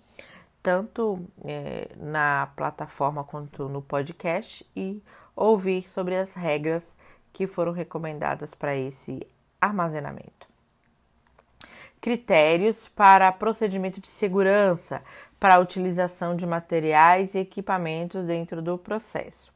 tanto 0.63 1.27
é, 1.45 1.91
na 1.97 2.53
plataforma 2.55 3.25
quanto 3.25 3.69
no 3.69 3.83
podcast 3.83 4.65
e 4.77 5.03
ouvir 5.35 5.83
sobre 5.83 6.17
as 6.17 6.35
regras 6.35 6.97
que 7.33 7.47
foram 7.47 7.73
recomendadas 7.73 8.55
para 8.55 8.77
esse 8.77 9.27
armazenamento. 9.61 10.47
Critérios 12.01 12.89
para 12.89 13.33
procedimento 13.33 14.01
de 14.01 14.09
segurança 14.09 15.03
para 15.39 15.57
a 15.57 15.59
utilização 15.59 16.37
de 16.37 16.47
materiais 16.47 17.35
e 17.35 17.39
equipamentos 17.39 18.27
dentro 18.27 18.63
do 18.63 18.79
processo. 18.79 19.53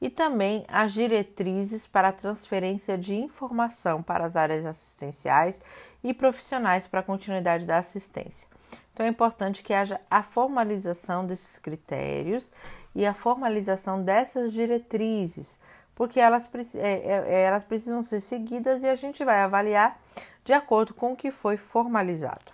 E 0.00 0.10
também 0.10 0.64
as 0.66 0.92
diretrizes 0.92 1.86
para 1.86 2.08
a 2.08 2.12
transferência 2.12 2.98
de 2.98 3.14
informação 3.14 4.02
para 4.02 4.26
as 4.26 4.34
áreas 4.34 4.66
assistenciais 4.66 5.60
e 6.02 6.12
profissionais 6.12 6.88
para 6.88 7.00
a 7.00 7.04
continuidade 7.04 7.66
da 7.66 7.78
assistência. 7.78 8.48
Então 8.92 9.06
é 9.06 9.08
importante 9.08 9.62
que 9.62 9.72
haja 9.72 10.00
a 10.10 10.22
formalização 10.22 11.26
desses 11.26 11.58
critérios 11.58 12.52
e 12.94 13.06
a 13.06 13.14
formalização 13.14 14.02
dessas 14.02 14.52
diretrizes, 14.52 15.58
porque 15.94 16.20
elas, 16.20 16.48
é, 16.74 16.78
é, 16.78 17.24
é, 17.26 17.42
elas 17.42 17.64
precisam 17.64 18.02
ser 18.02 18.20
seguidas 18.20 18.82
e 18.82 18.86
a 18.86 18.94
gente 18.94 19.24
vai 19.24 19.40
avaliar 19.40 19.98
de 20.44 20.52
acordo 20.52 20.92
com 20.92 21.12
o 21.12 21.16
que 21.16 21.30
foi 21.30 21.56
formalizado. 21.56 22.52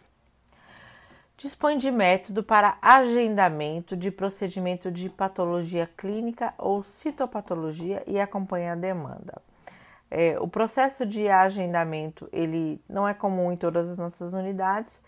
Dispõe 1.37 1.79
de 1.79 1.91
método 1.91 2.43
para 2.43 2.79
agendamento 2.83 3.97
de 3.97 4.11
procedimento 4.11 4.91
de 4.91 5.09
patologia 5.09 5.89
clínica 5.97 6.53
ou 6.59 6.83
citopatologia 6.83 8.03
e 8.07 8.19
acompanha 8.21 8.73
a 8.73 8.77
demanda. 8.77 9.41
É, 10.11 10.37
o 10.41 10.49
processo 10.49 11.05
de 11.07 11.29
agendamento 11.29 12.29
ele 12.33 12.83
não 12.89 13.07
é 13.07 13.15
comum 13.15 13.53
em 13.53 13.57
todas 13.57 13.89
as 13.89 13.99
nossas 13.99 14.33
unidades, 14.33 15.03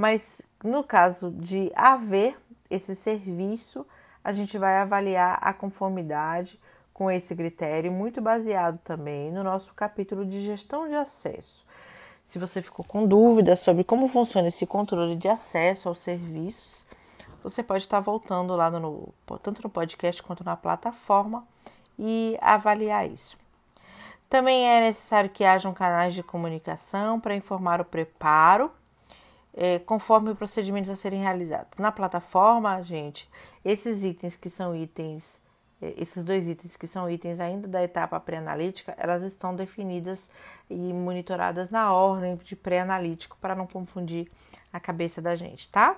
mas 0.00 0.40
no 0.64 0.82
caso 0.82 1.30
de 1.30 1.70
haver 1.76 2.34
esse 2.70 2.96
serviço, 2.96 3.86
a 4.24 4.32
gente 4.32 4.56
vai 4.56 4.78
avaliar 4.78 5.38
a 5.42 5.52
conformidade 5.52 6.58
com 6.94 7.10
esse 7.10 7.36
critério, 7.36 7.92
muito 7.92 8.18
baseado 8.18 8.78
também 8.78 9.30
no 9.30 9.44
nosso 9.44 9.74
capítulo 9.74 10.24
de 10.24 10.40
gestão 10.40 10.88
de 10.88 10.94
acesso. 10.94 11.66
Se 12.24 12.38
você 12.38 12.62
ficou 12.62 12.82
com 12.82 13.06
dúvidas 13.06 13.60
sobre 13.60 13.84
como 13.84 14.08
funciona 14.08 14.48
esse 14.48 14.64
controle 14.66 15.16
de 15.16 15.28
acesso 15.28 15.90
aos 15.90 15.98
serviços, 15.98 16.86
você 17.44 17.62
pode 17.62 17.82
estar 17.82 18.00
voltando 18.00 18.56
lá 18.56 18.70
no, 18.70 19.12
tanto 19.42 19.62
no 19.62 19.68
podcast 19.68 20.22
quanto 20.22 20.42
na 20.42 20.56
plataforma 20.56 21.46
e 21.98 22.38
avaliar 22.40 23.06
isso. 23.06 23.36
Também 24.30 24.66
é 24.66 24.80
necessário 24.80 25.28
que 25.28 25.44
hajam 25.44 25.74
canais 25.74 26.14
de 26.14 26.22
comunicação 26.22 27.20
para 27.20 27.36
informar 27.36 27.82
o 27.82 27.84
preparo 27.84 28.70
é, 29.54 29.78
conforme 29.78 30.30
os 30.30 30.38
procedimentos 30.38 30.90
a 30.90 30.96
serem 30.96 31.20
realizados. 31.20 31.78
Na 31.78 31.90
plataforma, 31.92 32.82
gente, 32.82 33.28
esses 33.64 34.04
itens 34.04 34.36
que 34.36 34.48
são 34.48 34.74
itens, 34.74 35.40
é, 35.80 35.94
esses 35.96 36.24
dois 36.24 36.48
itens 36.48 36.76
que 36.76 36.86
são 36.86 37.10
itens 37.10 37.40
ainda 37.40 37.66
da 37.66 37.82
etapa 37.82 38.18
pré-analítica, 38.20 38.94
elas 38.96 39.22
estão 39.22 39.54
definidas 39.54 40.20
e 40.68 40.92
monitoradas 40.92 41.70
na 41.70 41.92
ordem 41.92 42.36
de 42.36 42.54
pré-analítico 42.54 43.36
para 43.40 43.54
não 43.54 43.66
confundir 43.66 44.30
a 44.72 44.78
cabeça 44.78 45.20
da 45.20 45.34
gente, 45.34 45.68
tá? 45.68 45.96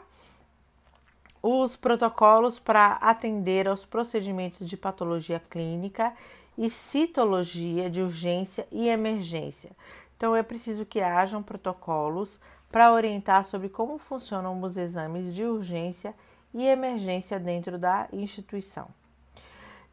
Os 1.42 1.76
protocolos 1.76 2.58
para 2.58 2.92
atender 2.94 3.68
aos 3.68 3.84
procedimentos 3.84 4.66
de 4.66 4.76
patologia 4.76 5.40
clínica 5.40 6.14
e 6.56 6.70
citologia 6.70 7.90
de 7.90 8.00
urgência 8.00 8.66
e 8.70 8.88
emergência. 8.88 9.72
Então, 10.16 10.36
é 10.36 10.42
preciso 10.42 10.86
que 10.86 11.00
hajam 11.00 11.42
protocolos 11.42 12.40
para 12.72 12.90
orientar 12.90 13.44
sobre 13.44 13.68
como 13.68 13.98
funcionam 13.98 14.60
os 14.62 14.78
exames 14.78 15.34
de 15.34 15.44
urgência 15.44 16.14
e 16.54 16.66
emergência 16.66 17.38
dentro 17.38 17.78
da 17.78 18.08
instituição. 18.10 18.88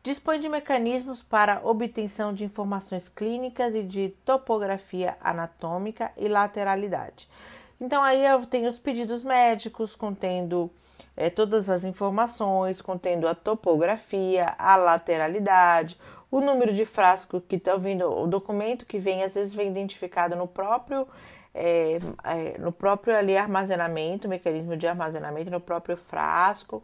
Dispõe 0.02 0.40
de 0.40 0.48
mecanismos 0.48 1.22
para 1.22 1.60
obtenção 1.62 2.34
de 2.34 2.46
informações 2.46 3.10
clínicas 3.10 3.76
e 3.76 3.84
de 3.84 4.10
topografia 4.24 5.18
anatômica 5.20 6.10
e 6.16 6.30
lateralidade. 6.30 7.28
Então, 7.82 8.02
aí 8.02 8.26
eu 8.26 8.46
tenho 8.46 8.70
os 8.70 8.80
pedidos 8.80 9.26
médicos 9.26 9.98
contendo 9.98 10.72
é, 11.18 11.30
todas 11.30 11.70
as 11.70 11.84
informações, 11.84 12.82
contendo 12.82 13.28
a 13.28 13.36
topografia, 13.36 14.56
a 14.58 14.78
lateralidade, 14.78 16.00
o 16.32 16.40
número 16.40 16.74
de 16.74 16.86
frasco 16.86 17.42
que 17.42 17.58
está 17.58 17.76
vindo, 17.76 18.10
o 18.10 18.26
documento 18.26 18.86
que 18.86 19.00
vem, 19.00 19.24
às 19.24 19.36
vezes 19.36 19.54
vem 19.54 19.68
identificado 19.68 20.34
no 20.36 20.48
próprio 20.48 21.06
é, 21.54 22.00
é, 22.24 22.58
no 22.58 22.72
próprio 22.72 23.16
ali 23.16 23.38
armazenamento, 23.38 24.28
mecanismo 24.28 24.78
de 24.78 24.88
armazenamento, 24.88 25.50
no 25.50 25.60
próprio 25.60 25.98
frasco, 25.98 26.84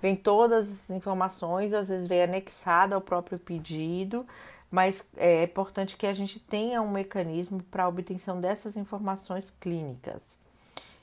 vem 0.00 0.14
todas 0.14 0.70
as 0.70 0.90
informações, 0.90 1.72
às 1.72 1.88
vezes 1.88 2.06
vem 2.06 2.22
anexada 2.22 2.94
ao 2.94 3.00
próprio 3.00 3.38
pedido, 3.38 4.26
mas 4.70 5.04
é 5.16 5.44
importante 5.44 5.96
que 5.96 6.06
a 6.06 6.14
gente 6.14 6.38
tenha 6.38 6.82
um 6.82 6.90
mecanismo 6.90 7.62
para 7.64 7.88
obtenção 7.88 8.40
dessas 8.40 8.76
informações 8.76 9.52
clínicas 9.60 10.38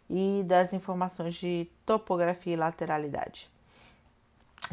e 0.09 0.43
das 0.45 0.73
informações 0.73 1.33
de 1.33 1.67
topografia 1.85 2.53
e 2.53 2.57
lateralidade. 2.57 3.49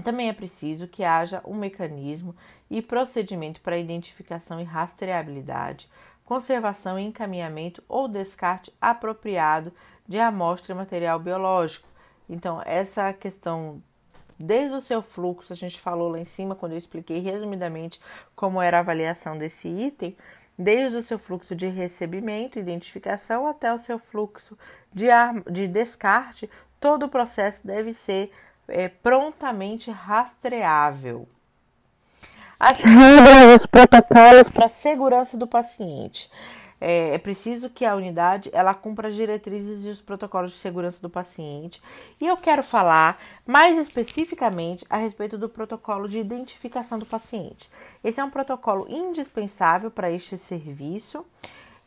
Também 0.04 0.28
é 0.28 0.32
preciso 0.32 0.86
que 0.86 1.02
haja 1.02 1.42
um 1.44 1.54
mecanismo 1.54 2.34
e 2.70 2.80
procedimento 2.80 3.60
para 3.60 3.76
identificação 3.76 4.60
e 4.60 4.64
rastreabilidade 4.64 5.88
conservação 6.30 6.96
e 6.96 7.02
encaminhamento 7.02 7.82
ou 7.88 8.06
descarte 8.06 8.72
apropriado 8.80 9.72
de 10.06 10.16
amostra 10.16 10.72
e 10.72 10.76
material 10.76 11.18
biológico. 11.18 11.88
Então, 12.28 12.62
essa 12.64 13.12
questão, 13.12 13.82
desde 14.38 14.76
o 14.76 14.80
seu 14.80 15.02
fluxo, 15.02 15.52
a 15.52 15.56
gente 15.56 15.80
falou 15.80 16.08
lá 16.08 16.20
em 16.20 16.24
cima 16.24 16.54
quando 16.54 16.70
eu 16.70 16.78
expliquei 16.78 17.18
resumidamente 17.18 18.00
como 18.36 18.62
era 18.62 18.76
a 18.76 18.80
avaliação 18.80 19.36
desse 19.36 19.66
item, 19.66 20.16
desde 20.56 20.98
o 20.98 21.02
seu 21.02 21.18
fluxo 21.18 21.56
de 21.56 21.66
recebimento, 21.66 22.60
identificação, 22.60 23.48
até 23.48 23.74
o 23.74 23.78
seu 23.80 23.98
fluxo 23.98 24.56
de, 24.92 25.08
de 25.50 25.66
descarte, 25.66 26.48
todo 26.78 27.06
o 27.06 27.08
processo 27.08 27.66
deve 27.66 27.92
ser 27.92 28.30
é, 28.68 28.86
prontamente 28.86 29.90
rastreável. 29.90 31.26
As 32.60 32.76
regras, 32.80 33.62
os 33.62 33.66
protocolos 33.66 34.50
para 34.50 34.66
a 34.66 34.68
segurança 34.68 35.38
do 35.38 35.46
paciente. 35.46 36.30
É, 36.78 37.14
é, 37.14 37.18
preciso 37.18 37.70
que 37.70 37.86
a 37.86 37.94
unidade 37.94 38.50
ela 38.52 38.74
cumpra 38.74 39.08
as 39.08 39.14
diretrizes 39.14 39.86
e 39.86 39.88
os 39.88 40.00
protocolos 40.02 40.52
de 40.52 40.58
segurança 40.58 41.00
do 41.00 41.08
paciente. 41.08 41.82
E 42.20 42.26
eu 42.26 42.36
quero 42.36 42.62
falar 42.62 43.18
mais 43.46 43.78
especificamente 43.78 44.84
a 44.90 44.98
respeito 44.98 45.38
do 45.38 45.48
protocolo 45.48 46.06
de 46.06 46.18
identificação 46.18 46.98
do 46.98 47.06
paciente. 47.06 47.70
Esse 48.04 48.20
é 48.20 48.24
um 48.24 48.30
protocolo 48.30 48.86
indispensável 48.90 49.90
para 49.90 50.10
este 50.10 50.36
serviço 50.36 51.24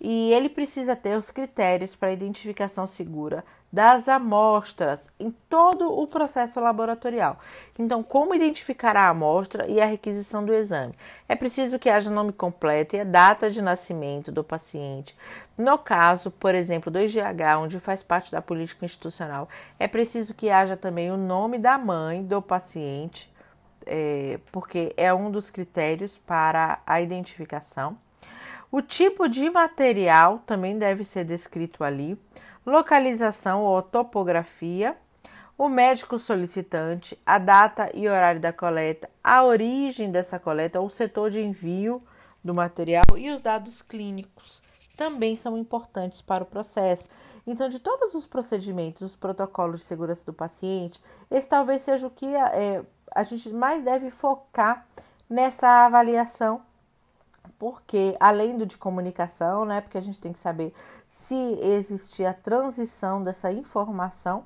e 0.04 0.34
ele 0.34 0.50
precisa 0.50 0.98
ter 0.98 1.18
os 1.18 1.32
critérios 1.32 1.96
para 1.96 2.12
identificação 2.12 2.86
segura 2.86 3.46
das 3.72 4.08
amostras 4.10 5.10
em 5.18 5.32
todo 5.50 5.92
o 5.92 6.06
processo 6.06 6.60
laboratorial. 6.60 7.40
Então, 7.80 8.04
como 8.04 8.36
identificar 8.36 8.96
a 8.98 9.08
amostra 9.08 9.66
e 9.66 9.82
a 9.82 9.86
requisição 9.86 10.46
do 10.46 10.54
exame? 10.54 10.94
É 11.28 11.36
preciso 11.36 11.80
que 11.80 11.90
haja 11.90 12.12
nome 12.12 12.34
completo 12.34 12.98
e 12.98 13.00
a 13.00 13.04
data 13.06 13.50
de 13.50 13.62
nascimento 13.62 14.32
do 14.32 14.44
paciente. 14.44 15.18
No 15.58 15.78
caso, 15.78 16.30
por 16.30 16.54
exemplo, 16.54 16.92
do 16.92 17.00
IGH, 17.00 17.58
onde 17.58 17.80
faz 17.80 18.04
parte 18.04 18.32
da 18.32 18.42
política 18.42 18.86
institucional, 18.86 19.48
é 19.80 19.88
preciso 19.88 20.34
que 20.34 20.50
haja 20.50 20.76
também 20.76 21.10
o 21.10 21.18
nome 21.18 21.58
da 21.58 21.78
mãe 21.78 22.24
do 22.24 22.42
paciente, 22.42 23.34
é, 23.86 24.40
porque 24.52 24.94
é 24.98 25.14
um 25.14 25.32
dos 25.32 25.50
critérios 25.50 26.18
para 26.18 26.82
a 26.86 27.00
identificação. 27.00 27.98
O 28.74 28.82
tipo 28.82 29.30
de 29.30 29.52
material 29.52 30.40
também 30.48 30.80
deve 30.80 31.06
ser 31.06 31.24
descrito 31.24 31.84
ali 31.84 32.20
localização 32.66 33.62
ou 33.62 33.80
topografia, 33.84 34.98
o 35.56 35.70
médico 35.70 36.18
solicitante, 36.18 37.16
a 37.24 37.38
data 37.38 37.92
e 37.94 38.10
horário 38.10 38.42
da 38.42 38.52
coleta, 38.52 39.08
a 39.24 39.44
origem 39.44 40.10
dessa 40.10 40.40
coleta, 40.40 40.82
o 40.82 40.90
setor 40.90 41.30
de 41.30 41.40
envio 41.40 42.02
do 42.44 42.52
material 42.52 43.04
e 43.16 43.30
os 43.30 43.42
dados 43.42 43.80
clínicos 43.80 44.64
também 44.98 45.36
são 45.36 45.56
importantes 45.56 46.24
para 46.24 46.44
o 46.44 46.48
processo. 46.48 47.08
Então, 47.46 47.70
de 47.70 47.78
todos 47.78 48.16
os 48.16 48.26
procedimentos, 48.26 49.04
os 49.04 49.16
protocolos 49.16 49.82
de 49.82 49.86
segurança 49.86 50.26
do 50.26 50.34
paciente, 50.34 51.00
esse 51.30 51.48
talvez 51.48 51.84
seja 51.84 52.08
o 52.08 52.10
que 52.10 52.26
é, 52.26 52.84
a 53.14 53.24
gente 53.24 53.52
mais 53.52 53.84
deve 53.84 54.10
focar 54.10 54.88
nessa 55.30 55.86
avaliação 55.86 56.64
porque 57.58 58.16
além 58.20 58.58
do 58.58 58.66
de 58.66 58.78
comunicação, 58.78 59.66
né, 59.66 59.82
porque 59.82 59.98
a 59.98 60.02
gente 60.02 60.20
tem 60.20 60.34
que 60.34 60.40
saber 60.40 60.74
se 61.08 61.36
existe 61.62 62.26
a 62.26 62.34
transição 62.34 63.24
dessa 63.24 63.52
informação, 63.52 64.46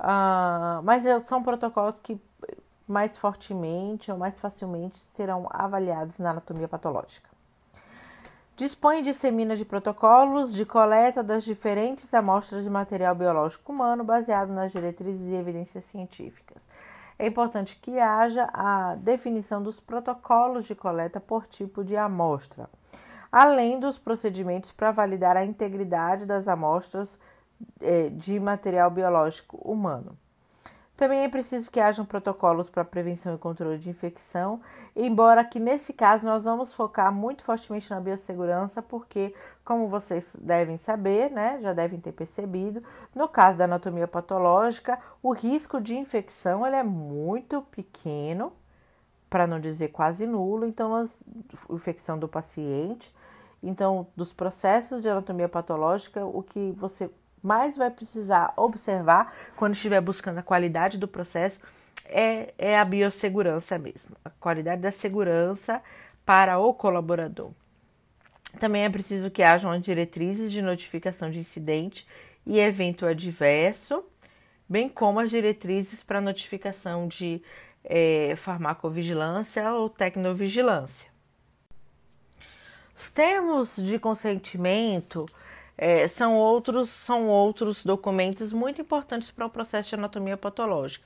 uh, 0.00 0.82
mas 0.82 1.04
são 1.26 1.42
protocolos 1.42 1.98
que 2.00 2.20
mais 2.86 3.16
fortemente 3.18 4.10
ou 4.10 4.16
mais 4.16 4.38
facilmente 4.38 4.98
serão 4.98 5.46
avaliados 5.50 6.18
na 6.18 6.30
anatomia 6.30 6.68
patológica. 6.68 7.28
Dispõe 8.56 9.00
e 9.00 9.02
dissemina 9.02 9.56
de 9.56 9.64
protocolos 9.64 10.52
de 10.52 10.64
coleta 10.64 11.22
das 11.22 11.44
diferentes 11.44 12.12
amostras 12.12 12.64
de 12.64 12.70
material 12.70 13.14
biológico 13.14 13.72
humano 13.72 14.02
baseado 14.02 14.52
nas 14.52 14.72
diretrizes 14.72 15.28
e 15.28 15.34
evidências 15.34 15.84
científicas 15.84 16.68
é 17.18 17.26
importante 17.26 17.76
que 17.76 17.98
haja 17.98 18.48
a 18.52 18.94
definição 18.94 19.62
dos 19.62 19.80
protocolos 19.80 20.66
de 20.66 20.74
coleta 20.74 21.20
por 21.20 21.46
tipo 21.46 21.82
de 21.82 21.96
amostra, 21.96 22.70
além 23.30 23.80
dos 23.80 23.98
procedimentos 23.98 24.70
para 24.70 24.92
validar 24.92 25.36
a 25.36 25.44
integridade 25.44 26.24
das 26.24 26.46
amostras 26.46 27.18
eh, 27.80 28.10
de 28.10 28.38
material 28.38 28.90
biológico 28.90 29.56
humano. 29.58 30.16
Também 30.98 31.20
é 31.20 31.28
preciso 31.28 31.70
que 31.70 31.78
hajam 31.78 32.04
protocolos 32.04 32.68
para 32.68 32.84
prevenção 32.84 33.32
e 33.32 33.38
controle 33.38 33.78
de 33.78 33.88
infecção, 33.88 34.60
embora 34.96 35.44
que 35.44 35.60
nesse 35.60 35.92
caso 35.92 36.24
nós 36.24 36.42
vamos 36.42 36.74
focar 36.74 37.14
muito 37.14 37.44
fortemente 37.44 37.88
na 37.88 38.00
biossegurança, 38.00 38.82
porque, 38.82 39.32
como 39.64 39.88
vocês 39.88 40.36
devem 40.40 40.76
saber, 40.76 41.30
né, 41.30 41.60
já 41.62 41.72
devem 41.72 42.00
ter 42.00 42.10
percebido, 42.10 42.82
no 43.14 43.28
caso 43.28 43.58
da 43.58 43.66
anatomia 43.66 44.08
patológica, 44.08 44.98
o 45.22 45.32
risco 45.32 45.80
de 45.80 45.96
infecção 45.96 46.66
ele 46.66 46.74
é 46.74 46.82
muito 46.82 47.62
pequeno, 47.62 48.52
para 49.30 49.46
não 49.46 49.60
dizer 49.60 49.90
quase 49.90 50.26
nulo, 50.26 50.66
então, 50.66 50.96
a 50.96 51.04
infecção 51.72 52.18
do 52.18 52.26
paciente. 52.26 53.14
Então, 53.62 54.08
dos 54.16 54.32
processos 54.32 55.00
de 55.00 55.08
anatomia 55.08 55.48
patológica, 55.48 56.26
o 56.26 56.42
que 56.42 56.72
você 56.76 57.08
mais 57.42 57.76
vai 57.76 57.90
precisar 57.90 58.52
observar 58.56 59.34
quando 59.56 59.74
estiver 59.74 60.00
buscando 60.00 60.38
a 60.38 60.42
qualidade 60.42 60.98
do 60.98 61.08
processo 61.08 61.58
é, 62.06 62.52
é 62.58 62.78
a 62.78 62.84
biossegurança 62.84 63.78
mesmo, 63.78 64.16
a 64.24 64.30
qualidade 64.30 64.82
da 64.82 64.90
segurança 64.90 65.82
para 66.24 66.58
o 66.58 66.72
colaborador. 66.74 67.52
Também 68.58 68.84
é 68.84 68.88
preciso 68.88 69.30
que 69.30 69.42
hajam 69.42 69.78
diretrizes 69.78 70.50
de 70.50 70.62
notificação 70.62 71.30
de 71.30 71.38
incidente 71.38 72.06
e 72.46 72.58
evento 72.58 73.04
adverso, 73.04 74.02
bem 74.68 74.88
como 74.88 75.20
as 75.20 75.30
diretrizes 75.30 76.02
para 76.02 76.20
notificação 76.20 77.06
de 77.06 77.42
é, 77.84 78.34
farmacovigilância 78.36 79.72
ou 79.72 79.88
tecnovigilância. 79.88 81.08
Os 82.98 83.10
termos 83.10 83.76
de 83.76 83.98
consentimento 83.98 85.26
é, 85.80 86.08
são, 86.08 86.34
outros, 86.34 86.90
são 86.90 87.28
outros 87.28 87.84
documentos 87.84 88.52
muito 88.52 88.80
importantes 88.80 89.30
para 89.30 89.46
o 89.46 89.50
processo 89.50 89.90
de 89.90 89.94
anatomia 89.94 90.36
patológica. 90.36 91.04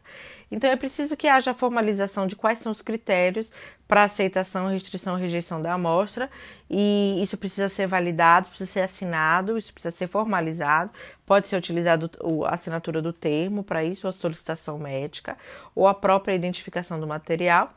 Então, 0.51 0.71
é 0.71 0.77
preciso 0.77 1.15
que 1.15 1.29
haja 1.29 1.53
formalização 1.53 2.27
de 2.27 2.35
quais 2.35 2.59
são 2.59 2.73
os 2.73 2.81
critérios 2.81 3.53
para 3.87 4.05
aceitação, 4.05 4.69
restrição, 4.69 5.15
rejeição 5.15 5.61
da 5.61 5.75
amostra, 5.75 6.31
e 6.71 7.23
isso 7.23 7.37
precisa 7.37 7.69
ser 7.69 7.87
validado, 7.87 8.49
precisa 8.49 8.71
ser 8.71 8.81
assinado, 8.81 9.59
isso 9.59 9.75
precisa 9.75 9.95
ser 9.95 10.09
formalizado. 10.09 10.91
Pode 11.27 11.49
ser 11.49 11.57
utilizado 11.57 12.11
a 12.47 12.55
assinatura 12.55 13.03
do 13.03 13.13
termo 13.13 13.63
para 13.63 13.85
isso, 13.85 14.09
a 14.09 14.13
solicitação 14.13 14.79
médica, 14.79 15.37
ou 15.75 15.87
a 15.87 15.93
própria 15.93 16.35
identificação 16.35 16.99
do 16.99 17.07
material. 17.07 17.75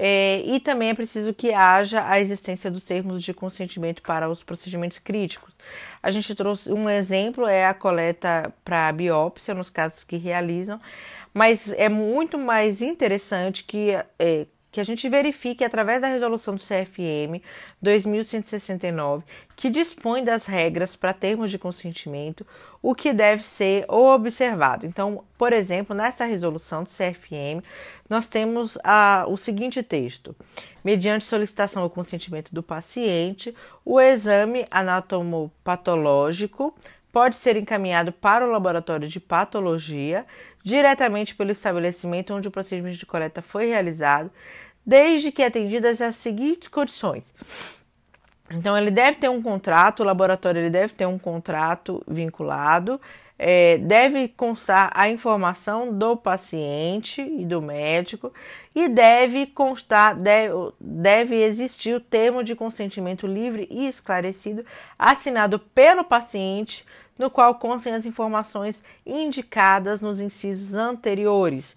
É, 0.00 0.42
e 0.44 0.60
também 0.60 0.90
é 0.90 0.94
preciso 0.94 1.34
que 1.34 1.52
haja 1.52 2.08
a 2.08 2.20
existência 2.20 2.70
dos 2.70 2.84
termos 2.84 3.24
de 3.24 3.34
consentimento 3.34 4.00
para 4.00 4.30
os 4.30 4.44
procedimentos 4.44 5.00
críticos. 5.00 5.52
A 6.00 6.12
gente 6.12 6.36
trouxe 6.36 6.72
um 6.72 6.88
exemplo, 6.88 7.48
é 7.48 7.66
a 7.66 7.74
coleta 7.74 8.54
para 8.64 8.92
biópsia, 8.92 9.54
nos 9.54 9.70
casos 9.70 10.04
que 10.04 10.16
realizam, 10.16 10.80
mas 11.34 11.72
é 11.72 11.88
muito 11.88 12.38
mais 12.38 12.80
interessante 12.80 13.64
que 13.64 13.90
é, 14.20 14.46
que 14.78 14.82
a 14.82 14.84
gente 14.84 15.08
verifique 15.08 15.64
através 15.64 16.00
da 16.00 16.06
resolução 16.06 16.54
do 16.54 16.60
CFM 16.60 17.42
2169, 17.82 19.24
que 19.56 19.68
dispõe 19.68 20.22
das 20.22 20.46
regras 20.46 20.94
para 20.94 21.12
termos 21.12 21.50
de 21.50 21.58
consentimento, 21.58 22.46
o 22.80 22.94
que 22.94 23.12
deve 23.12 23.42
ser 23.42 23.84
observado. 23.88 24.86
Então, 24.86 25.24
por 25.36 25.52
exemplo, 25.52 25.96
nessa 25.96 26.24
resolução 26.26 26.84
do 26.84 26.90
CFM, 26.90 27.60
nós 28.08 28.28
temos 28.28 28.78
a, 28.84 29.24
o 29.26 29.36
seguinte 29.36 29.82
texto: 29.82 30.32
mediante 30.84 31.24
solicitação 31.24 31.82
ou 31.82 31.90
consentimento 31.90 32.54
do 32.54 32.62
paciente, 32.62 33.52
o 33.84 34.00
exame 34.00 34.64
anatomopatológico 34.70 36.72
pode 37.12 37.34
ser 37.34 37.56
encaminhado 37.56 38.12
para 38.12 38.46
o 38.46 38.52
laboratório 38.52 39.08
de 39.08 39.18
patologia 39.18 40.24
diretamente 40.62 41.34
pelo 41.34 41.50
estabelecimento 41.50 42.34
onde 42.34 42.46
o 42.46 42.50
procedimento 42.50 42.98
de 42.98 43.06
coleta 43.06 43.40
foi 43.40 43.66
realizado, 43.66 44.30
desde 44.88 45.30
que 45.30 45.42
atendidas 45.42 46.00
as 46.00 46.16
seguintes 46.16 46.66
condições. 46.66 47.26
Então, 48.50 48.74
ele 48.74 48.90
deve 48.90 49.18
ter 49.18 49.28
um 49.28 49.42
contrato, 49.42 50.00
o 50.00 50.06
laboratório 50.06 50.58
ele 50.58 50.70
deve 50.70 50.94
ter 50.94 51.04
um 51.04 51.18
contrato 51.18 52.02
vinculado, 52.08 52.98
é, 53.38 53.76
deve 53.76 54.28
constar 54.28 54.90
a 54.94 55.10
informação 55.10 55.92
do 55.92 56.16
paciente 56.16 57.20
e 57.20 57.44
do 57.44 57.60
médico 57.60 58.32
e 58.74 58.88
deve 58.88 59.46
constar, 59.48 60.16
deve, 60.16 60.54
deve 60.80 61.36
existir 61.36 61.94
o 61.94 62.00
termo 62.00 62.42
de 62.42 62.56
consentimento 62.56 63.26
livre 63.26 63.68
e 63.70 63.86
esclarecido 63.86 64.64
assinado 64.98 65.58
pelo 65.58 66.02
paciente 66.02 66.82
no 67.18 67.28
qual 67.28 67.56
constem 67.56 67.92
as 67.92 68.06
informações 68.06 68.82
indicadas 69.04 70.00
nos 70.00 70.18
incisos 70.18 70.74
anteriores 70.74 71.76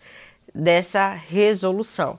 dessa 0.55 1.09
resolução. 1.09 2.17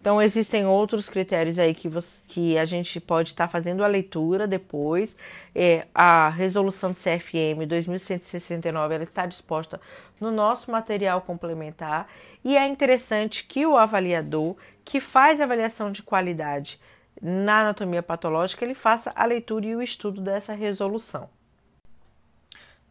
Então, 0.00 0.22
existem 0.22 0.64
outros 0.64 1.08
critérios 1.08 1.58
aí 1.58 1.74
que, 1.74 1.88
você, 1.88 2.22
que 2.28 2.56
a 2.56 2.64
gente 2.64 3.00
pode 3.00 3.30
estar 3.30 3.46
tá 3.46 3.50
fazendo 3.50 3.82
a 3.82 3.86
leitura 3.88 4.46
depois. 4.46 5.16
É, 5.54 5.86
a 5.92 6.28
resolução 6.28 6.92
do 6.92 6.96
CFM 6.96 7.66
2169 7.66 8.94
ela 8.94 9.02
está 9.02 9.26
disposta 9.26 9.80
no 10.20 10.30
nosso 10.30 10.70
material 10.70 11.20
complementar 11.20 12.08
e 12.44 12.56
é 12.56 12.66
interessante 12.66 13.44
que 13.44 13.66
o 13.66 13.76
avaliador 13.76 14.56
que 14.84 15.00
faz 15.00 15.40
avaliação 15.40 15.90
de 15.90 16.02
qualidade 16.02 16.80
na 17.20 17.62
anatomia 17.62 18.02
patológica, 18.02 18.64
ele 18.64 18.74
faça 18.74 19.12
a 19.16 19.24
leitura 19.24 19.66
e 19.66 19.74
o 19.74 19.82
estudo 19.82 20.20
dessa 20.20 20.54
resolução. 20.54 21.28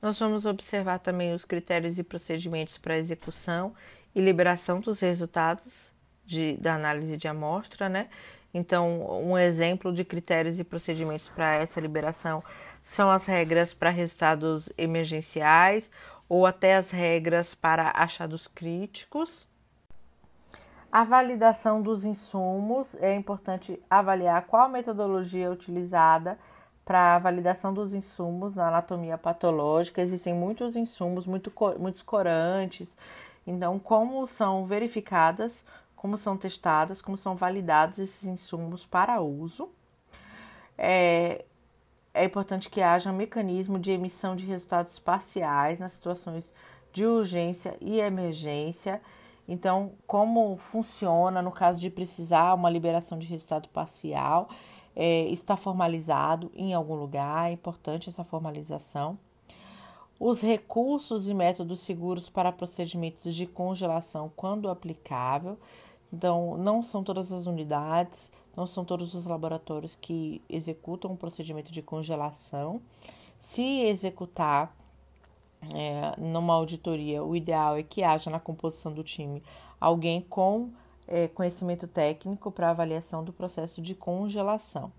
Nós 0.02 0.20
vamos 0.20 0.46
observar 0.46 1.00
também 1.00 1.34
os 1.34 1.46
critérios 1.46 1.98
e 1.98 2.04
procedimentos 2.04 2.78
para 2.78 2.98
execução 2.98 3.74
e 4.14 4.22
liberação 4.22 4.82
dos 4.82 5.00
resultados 5.00 5.96
de, 6.28 6.58
da 6.58 6.76
análise 6.76 7.18
de 7.18 7.28
amostra, 7.28 7.88
né? 7.88 8.10
Então, 8.54 9.08
um 9.24 9.38
exemplo 9.38 9.94
de 9.94 10.04
critérios 10.04 10.60
e 10.60 10.64
procedimentos 10.64 11.30
para 11.30 11.56
essa 11.56 11.80
liberação 11.80 12.44
são 12.84 13.10
as 13.10 13.26
regras 13.26 13.74
para 13.74 13.90
resultados 13.90 14.70
emergenciais 14.78 15.90
ou 16.30 16.46
até 16.46 16.76
as 16.76 16.92
regras 16.92 17.56
para 17.56 17.92
achados 17.96 18.48
críticos. 18.48 19.48
A 20.92 21.04
validação 21.04 21.82
dos 21.82 22.06
insumos 22.06 22.96
é 22.96 23.14
importante 23.14 23.82
avaliar 23.90 24.46
qual 24.46 24.70
metodologia 24.70 25.48
é 25.48 25.50
utilizada 25.50 26.40
para 26.84 27.16
a 27.16 27.20
validação 27.20 27.74
dos 27.74 27.94
insumos 27.94 28.56
na 28.56 28.70
anatomia 28.70 29.18
patológica. 29.18 30.02
Existem 30.02 30.34
muitos 30.34 30.76
insumos, 30.76 31.28
muito, 31.28 31.52
muitos 31.78 32.02
corantes. 32.02 32.96
Então, 33.46 33.78
como 33.78 34.26
são 34.26 34.66
verificadas, 34.66 35.66
como 35.98 36.18
são 36.18 36.38
testadas, 36.38 37.02
como 37.02 37.18
são 37.18 37.36
validados 37.36 38.00
esses 38.00 38.24
insumos 38.24 38.86
para 38.86 39.20
uso. 39.20 39.70
É, 40.78 41.44
é 42.14 42.24
importante 42.24 42.70
que 42.70 42.82
haja 42.82 43.12
um 43.12 43.16
mecanismo 43.16 43.78
de 43.78 43.92
emissão 43.92 44.36
de 44.36 44.46
resultados 44.46 44.98
parciais 45.00 45.80
nas 45.80 45.92
situações 45.92 46.46
de 46.94 47.06
urgência 47.06 47.76
e 47.82 48.00
emergência. 48.00 49.02
Então, 49.48 49.92
como 50.06 50.56
funciona 50.58 51.42
no 51.42 51.52
caso 51.52 51.78
de 51.78 51.90
precisar 51.90 52.54
uma 52.54 52.70
liberação 52.70 53.18
de 53.18 53.26
resultado 53.26 53.68
parcial? 53.70 54.50
É, 54.96 55.26
está 55.30 55.58
formalizado 55.58 56.52
em 56.56 56.74
algum 56.74 56.96
lugar, 56.96 57.50
é 57.50 57.54
importante 57.54 58.10
essa 58.10 58.24
formalização. 58.24 59.18
Os 60.20 60.42
recursos 60.42 61.28
e 61.28 61.34
métodos 61.34 61.82
seguros 61.82 62.28
para 62.28 62.52
procedimentos 62.52 63.36
de 63.36 63.46
congelação, 63.46 64.32
quando 64.36 64.70
aplicável. 64.70 65.60
Então, 66.12 66.58
não 66.58 66.82
são 66.82 67.04
todas 67.04 67.32
as 67.32 67.46
unidades, 67.46 68.32
não 68.56 68.66
são 68.66 68.84
todos 68.84 69.14
os 69.14 69.26
laboratórios 69.26 69.98
que 70.00 70.42
executam 70.50 71.12
um 71.12 71.16
procedimento 71.16 71.72
de 71.72 71.82
congelação. 71.82 72.82
Se 73.38 73.82
executar 73.82 74.76
é, 75.74 76.20
numa 76.20 76.54
auditoria, 76.54 77.24
o 77.24 77.36
ideal 77.36 77.76
é 77.76 77.84
que 77.84 78.04
haja 78.04 78.30
na 78.30 78.40
composição 78.40 78.92
do 78.92 79.04
time 79.04 79.44
alguém 79.80 80.22
com 80.22 80.72
é, 81.08 81.28
conhecimento 81.28 81.88
técnico 81.88 82.52
para 82.52 82.70
avaliação 82.70 83.24
do 83.24 83.32
processo 83.34 83.82
de 83.82 83.96
congelação. 83.96 84.92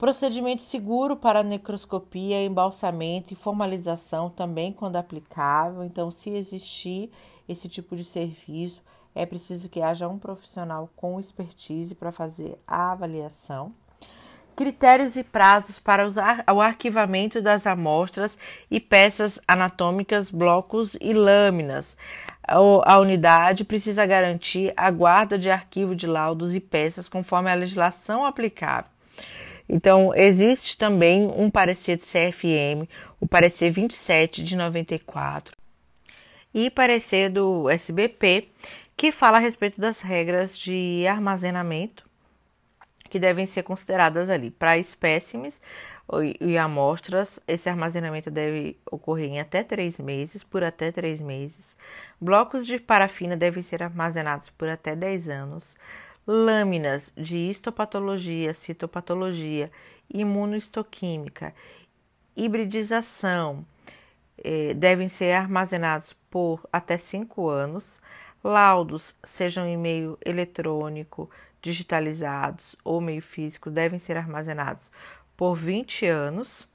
Procedimento 0.00 0.62
seguro 0.62 1.14
para 1.14 1.42
necroscopia, 1.42 2.42
embalsamento 2.42 3.34
e 3.34 3.36
formalização 3.36 4.30
também 4.30 4.72
quando 4.72 4.96
aplicável. 4.96 5.84
Então, 5.84 6.10
se 6.10 6.30
existir 6.30 7.10
esse 7.46 7.68
tipo 7.68 7.94
de 7.94 8.04
serviço, 8.04 8.82
é 9.14 9.26
preciso 9.26 9.68
que 9.68 9.82
haja 9.82 10.08
um 10.08 10.18
profissional 10.18 10.88
com 10.96 11.18
expertise 11.18 11.94
para 11.94 12.12
fazer 12.12 12.56
a 12.66 12.92
avaliação. 12.92 13.72
Critérios 14.54 15.16
e 15.16 15.24
prazos 15.24 15.78
para 15.78 16.06
o 16.52 16.60
arquivamento 16.60 17.40
das 17.40 17.66
amostras 17.66 18.36
e 18.70 18.78
peças 18.78 19.38
anatômicas, 19.48 20.30
blocos 20.30 20.96
e 21.00 21.12
lâminas. 21.12 21.96
A 22.42 22.98
unidade 22.98 23.64
precisa 23.64 24.04
garantir 24.04 24.72
a 24.76 24.90
guarda 24.90 25.38
de 25.38 25.50
arquivo 25.50 25.94
de 25.94 26.06
laudos 26.06 26.54
e 26.54 26.60
peças 26.60 27.08
conforme 27.08 27.50
a 27.50 27.54
legislação 27.54 28.24
aplicável. 28.24 28.90
Então, 29.68 30.12
existe 30.14 30.76
também 30.76 31.32
um 31.36 31.48
parecer 31.48 31.96
de 31.96 32.02
CFM, 32.02 32.88
o 33.20 33.26
parecer 33.26 33.70
27 33.70 34.42
de 34.42 34.56
94, 34.56 35.56
e 36.52 36.68
parecer 36.68 37.30
do 37.30 37.70
SBP, 37.70 38.48
que 39.00 39.10
fala 39.10 39.38
a 39.38 39.40
respeito 39.40 39.80
das 39.80 40.02
regras 40.02 40.58
de 40.58 41.06
armazenamento 41.06 42.06
que 43.08 43.18
devem 43.18 43.46
ser 43.46 43.62
consideradas 43.62 44.28
ali. 44.28 44.50
Para 44.50 44.76
espécimes 44.76 45.58
e 46.38 46.58
amostras, 46.58 47.40
esse 47.48 47.70
armazenamento 47.70 48.30
deve 48.30 48.78
ocorrer 48.84 49.30
em 49.30 49.40
até 49.40 49.62
três 49.62 49.98
meses, 49.98 50.44
por 50.44 50.62
até 50.62 50.92
três 50.92 51.18
meses. 51.18 51.78
Blocos 52.20 52.66
de 52.66 52.78
parafina 52.78 53.38
devem 53.38 53.62
ser 53.62 53.82
armazenados 53.82 54.50
por 54.50 54.68
até 54.68 54.94
10 54.94 55.30
anos. 55.30 55.76
Lâminas 56.26 57.10
de 57.16 57.38
histopatologia, 57.38 58.52
citopatologia, 58.52 59.72
imunohistoquímica, 60.12 61.54
hibridização 62.36 63.64
eh, 64.44 64.74
devem 64.74 65.08
ser 65.08 65.32
armazenados 65.32 66.14
por 66.30 66.60
até 66.70 66.98
5 66.98 67.48
anos 67.48 67.98
Laudos, 68.42 69.14
sejam 69.22 69.66
em 69.66 69.76
meio 69.76 70.18
eletrônico, 70.24 71.30
digitalizados 71.60 72.74
ou 72.82 73.00
meio 73.00 73.20
físico, 73.20 73.70
devem 73.70 73.98
ser 73.98 74.16
armazenados 74.16 74.90
por 75.36 75.54
20 75.54 76.06
anos. 76.06 76.66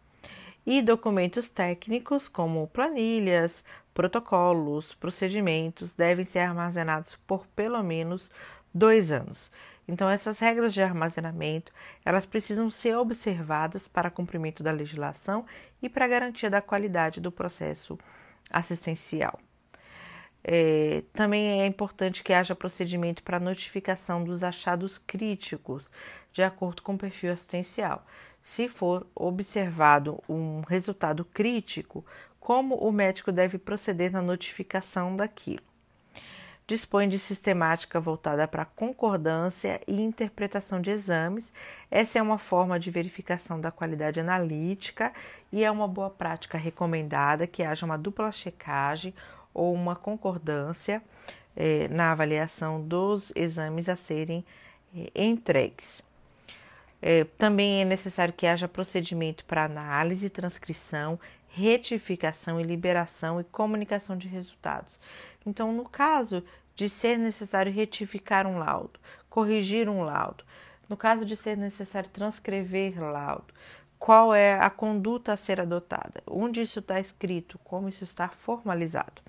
E 0.66 0.82
documentos 0.82 1.48
técnicos, 1.48 2.28
como 2.28 2.68
planilhas, 2.68 3.64
protocolos, 3.94 4.96
procedimentos, 4.96 5.92
devem 5.96 6.26
ser 6.26 6.40
armazenados 6.40 7.16
por 7.28 7.46
pelo 7.48 7.82
menos 7.84 8.32
dois 8.74 9.12
anos. 9.12 9.52
Então, 9.88 10.10
essas 10.10 10.40
regras 10.40 10.74
de 10.74 10.82
armazenamento, 10.82 11.72
elas 12.04 12.26
precisam 12.26 12.70
ser 12.70 12.98
observadas 12.98 13.88
para 13.88 14.10
cumprimento 14.10 14.64
da 14.64 14.72
legislação 14.72 15.46
e 15.82 15.88
para 15.88 16.08
garantia 16.08 16.50
da 16.50 16.62
qualidade 16.62 17.22
do 17.22 17.32
processo 17.32 17.98
assistencial. 18.50 19.40
É, 20.48 21.02
também 21.12 21.60
é 21.62 21.66
importante 21.66 22.22
que 22.22 22.32
haja 22.32 22.54
procedimento 22.54 23.24
para 23.24 23.40
notificação 23.40 24.24
dos 24.24 24.44
achados 24.44 25.00
críticos, 25.00 25.90
de 26.32 26.44
acordo 26.44 26.84
com 26.84 26.94
o 26.94 26.98
perfil 26.98 27.34
assistencial. 27.34 28.06
Se 28.44 28.70
for 28.70 29.08
observado 29.16 30.22
um 30.30 30.62
resultado 30.62 31.26
crítico, 31.26 32.06
como 32.40 32.76
o 32.76 32.92
médico 32.92 33.32
deve 33.32 33.58
proceder 33.58 34.12
na 34.12 34.22
notificação 34.22 35.16
daquilo. 35.16 35.64
Dispõe 36.68 37.10
de 37.10 37.18
sistemática 37.18 38.00
voltada 38.00 38.48
para 38.48 38.66
concordância 38.66 39.82
e 39.88 40.00
interpretação 40.00 40.80
de 40.80 40.92
exames. 40.92 41.52
Essa 41.90 42.20
é 42.20 42.22
uma 42.22 42.38
forma 42.38 42.80
de 42.80 42.92
verificação 42.92 43.60
da 43.60 43.72
qualidade 43.72 44.20
analítica 44.20 45.12
e 45.52 45.64
é 45.64 45.72
uma 45.72 45.88
boa 45.88 46.10
prática 46.10 46.56
recomendada 46.56 47.48
que 47.48 47.64
haja 47.64 47.86
uma 47.86 47.98
dupla 47.98 48.32
checagem 48.32 49.12
ou 49.56 49.74
uma 49.74 49.96
concordância 49.96 51.02
é, 51.56 51.88
na 51.88 52.12
avaliação 52.12 52.86
dos 52.86 53.32
exames 53.36 53.88
a 53.88 53.96
serem 53.96 54.46
é, 54.94 55.10
entregues. 55.16 56.04
É, 57.02 57.24
também 57.38 57.82
é 57.82 57.86
necessário 57.86 58.34
que 58.34 58.46
haja 58.46 58.68
procedimento 58.68 59.46
para 59.46 59.64
análise, 59.64 60.30
transcrição, 60.30 61.20
retificação 61.48 62.60
e 62.60 62.64
liberação 62.64 63.40
e 63.40 63.44
comunicação 63.46 64.18
de 64.18 64.28
resultados. 64.28 65.00
Então, 65.46 65.72
no 65.72 65.88
caso 65.88 66.44
de 66.76 66.90
ser 66.90 67.18
necessário 67.18 67.72
retificar 67.72 68.46
um 68.46 68.58
laudo, 68.58 69.00
corrigir 69.30 69.88
um 69.88 70.04
laudo, 70.04 70.44
no 70.90 70.98
caso 70.98 71.24
de 71.24 71.36
ser 71.36 71.56
necessário 71.56 72.10
transcrever 72.10 73.02
laudo, 73.02 73.54
qual 73.98 74.36
é 74.36 74.60
a 74.60 74.70
conduta 74.70 75.32
a 75.32 75.38
ser 75.38 75.62
adotada, 75.62 76.22
onde 76.28 76.60
isso 76.60 76.80
está 76.80 77.00
escrito, 77.00 77.58
como 77.64 77.88
isso 77.88 78.04
está 78.04 78.28
formalizado 78.28 79.22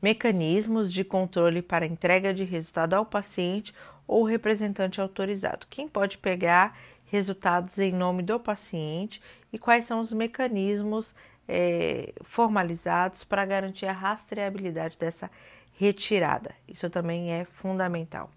mecanismos 0.00 0.92
de 0.92 1.04
controle 1.04 1.62
para 1.62 1.86
entrega 1.86 2.32
de 2.32 2.44
resultado 2.44 2.94
ao 2.94 3.04
paciente 3.04 3.74
ou 4.06 4.24
representante 4.24 5.00
autorizado. 5.00 5.66
Quem 5.68 5.88
pode 5.88 6.18
pegar 6.18 6.76
resultados 7.06 7.78
em 7.78 7.92
nome 7.92 8.22
do 8.22 8.38
paciente 8.38 9.20
e 9.52 9.58
quais 9.58 9.84
são 9.84 10.00
os 10.00 10.12
mecanismos 10.12 11.14
é, 11.48 12.12
formalizados 12.22 13.24
para 13.24 13.44
garantir 13.44 13.86
a 13.86 13.92
rastreabilidade 13.92 14.98
dessa 14.98 15.30
retirada. 15.74 16.54
Isso 16.66 16.88
também 16.90 17.32
é 17.32 17.44
fundamental. 17.44 18.30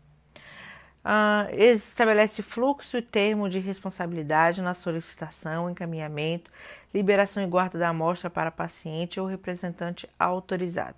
Uh, 1.03 1.49
estabelece 1.55 2.43
fluxo 2.43 2.95
e 2.95 3.01
termo 3.01 3.49
de 3.49 3.57
responsabilidade 3.57 4.61
na 4.61 4.75
solicitação, 4.75 5.67
encaminhamento, 5.67 6.51
liberação 6.93 7.43
e 7.43 7.47
guarda 7.47 7.79
da 7.79 7.89
amostra 7.89 8.29
para 8.29 8.51
paciente 8.51 9.19
ou 9.19 9.25
representante 9.25 10.07
autorizado. 10.19 10.97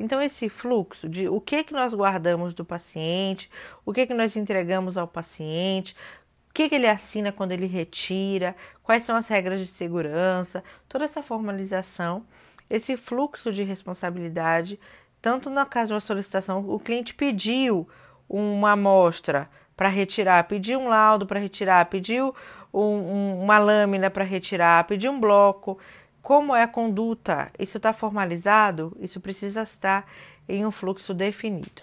Então, 0.00 0.22
esse 0.22 0.48
fluxo 0.48 1.06
de 1.06 1.28
o 1.28 1.38
que, 1.38 1.64
que 1.64 1.72
nós 1.74 1.92
guardamos 1.92 2.54
do 2.54 2.64
paciente, 2.64 3.50
o 3.84 3.92
que, 3.92 4.06
que 4.06 4.14
nós 4.14 4.36
entregamos 4.36 4.96
ao 4.96 5.06
paciente, 5.06 5.94
o 6.48 6.54
que, 6.54 6.68
que 6.68 6.74
ele 6.74 6.88
assina 6.88 7.30
quando 7.30 7.52
ele 7.52 7.66
retira, 7.66 8.56
quais 8.82 9.04
são 9.04 9.14
as 9.14 9.28
regras 9.28 9.60
de 9.60 9.66
segurança, 9.66 10.64
toda 10.88 11.04
essa 11.04 11.22
formalização, 11.22 12.24
esse 12.70 12.96
fluxo 12.96 13.52
de 13.52 13.62
responsabilidade, 13.62 14.80
tanto 15.20 15.50
na 15.50 15.66
caso 15.66 15.88
de 15.88 15.92
uma 15.94 16.00
solicitação, 16.00 16.66
o 16.68 16.80
cliente 16.80 17.12
pediu 17.12 17.86
uma 18.32 18.72
amostra 18.72 19.48
para 19.76 19.88
retirar, 19.88 20.44
pediu 20.44 20.80
um 20.80 20.88
laudo 20.88 21.26
para 21.26 21.38
retirar, 21.38 21.86
pediu 21.86 22.34
um, 22.72 22.80
um, 22.80 23.42
uma 23.42 23.58
lâmina 23.58 24.10
para 24.10 24.24
retirar, 24.24 24.84
pediu 24.84 25.12
um 25.12 25.20
bloco. 25.20 25.78
Como 26.22 26.54
é 26.54 26.62
a 26.62 26.68
conduta? 26.68 27.50
Isso 27.58 27.76
está 27.76 27.92
formalizado? 27.92 28.96
Isso 29.00 29.20
precisa 29.20 29.62
estar 29.62 30.06
em 30.48 30.64
um 30.64 30.70
fluxo 30.70 31.12
definido. 31.12 31.82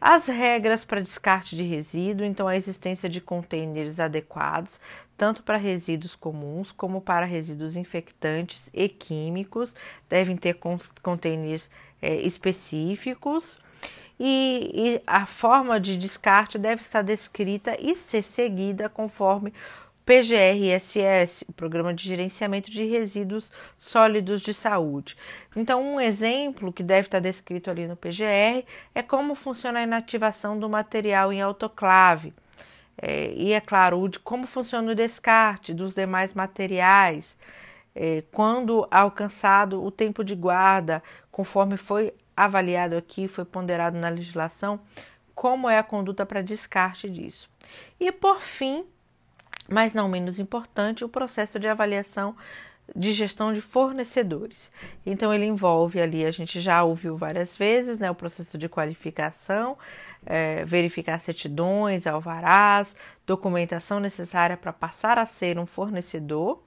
As 0.00 0.26
regras 0.26 0.84
para 0.84 1.00
descarte 1.00 1.56
de 1.56 1.62
resíduo, 1.62 2.26
então 2.26 2.46
a 2.46 2.56
existência 2.56 3.08
de 3.08 3.22
containers 3.22 3.98
adequados, 3.98 4.78
tanto 5.16 5.42
para 5.42 5.56
resíduos 5.56 6.14
comuns 6.14 6.70
como 6.72 7.00
para 7.00 7.24
resíduos 7.24 7.74
infectantes 7.74 8.68
e 8.74 8.86
químicos, 8.86 9.74
devem 10.08 10.36
ter 10.36 10.58
containers 11.02 11.70
é, 12.02 12.16
específicos. 12.16 13.58
E, 14.18 14.70
e 14.74 15.02
a 15.06 15.26
forma 15.26 15.80
de 15.80 15.96
descarte 15.96 16.58
deve 16.58 16.82
estar 16.82 17.02
descrita 17.02 17.76
e 17.80 17.96
ser 17.96 18.22
seguida 18.22 18.88
conforme 18.88 19.52
PGRSS, 20.06 21.46
o 21.48 21.52
Programa 21.52 21.94
de 21.94 22.06
Gerenciamento 22.06 22.70
de 22.70 22.84
Resíduos 22.84 23.50
Sólidos 23.78 24.42
de 24.42 24.52
Saúde. 24.52 25.16
Então, 25.56 25.82
um 25.82 26.00
exemplo 26.00 26.72
que 26.72 26.82
deve 26.82 27.08
estar 27.08 27.20
descrito 27.20 27.70
ali 27.70 27.86
no 27.86 27.96
PGR 27.96 28.64
é 28.94 29.02
como 29.02 29.34
funciona 29.34 29.78
a 29.78 29.82
inativação 29.82 30.58
do 30.58 30.68
material 30.68 31.32
em 31.32 31.40
autoclave. 31.40 32.34
É, 33.00 33.32
e 33.34 33.52
é 33.52 33.60
claro, 33.60 34.06
de 34.08 34.18
como 34.18 34.46
funciona 34.46 34.92
o 34.92 34.94
descarte 34.94 35.72
dos 35.72 35.94
demais 35.94 36.34
materiais, 36.34 37.36
é, 37.94 38.22
quando 38.30 38.86
alcançado 38.90 39.82
o 39.82 39.90
tempo 39.90 40.22
de 40.22 40.34
guarda, 40.34 41.02
conforme 41.30 41.76
foi 41.76 42.12
avaliado 42.36 42.96
aqui, 42.96 43.28
foi 43.28 43.44
ponderado 43.44 43.98
na 43.98 44.08
legislação, 44.08 44.80
como 45.34 45.68
é 45.68 45.78
a 45.78 45.82
conduta 45.82 46.24
para 46.24 46.42
descarte 46.42 47.08
disso. 47.08 47.50
E 47.98 48.10
por 48.12 48.40
fim, 48.40 48.84
mas 49.68 49.94
não 49.94 50.08
menos 50.08 50.38
importante, 50.38 51.04
o 51.04 51.08
processo 51.08 51.58
de 51.58 51.66
avaliação 51.66 52.36
de 52.94 53.12
gestão 53.12 53.52
de 53.52 53.60
fornecedores. 53.60 54.70
Então, 55.06 55.32
ele 55.32 55.46
envolve 55.46 56.00
ali, 56.00 56.24
a 56.24 56.30
gente 56.30 56.60
já 56.60 56.82
ouviu 56.82 57.16
várias 57.16 57.56
vezes, 57.56 57.98
né, 57.98 58.10
o 58.10 58.14
processo 58.14 58.58
de 58.58 58.68
qualificação, 58.68 59.78
é, 60.26 60.64
verificar 60.64 61.18
certidões, 61.20 62.06
alvarás, 62.06 62.94
documentação 63.26 64.00
necessária 64.00 64.56
para 64.56 64.72
passar 64.72 65.18
a 65.18 65.26
ser 65.26 65.58
um 65.58 65.66
fornecedor, 65.66 66.62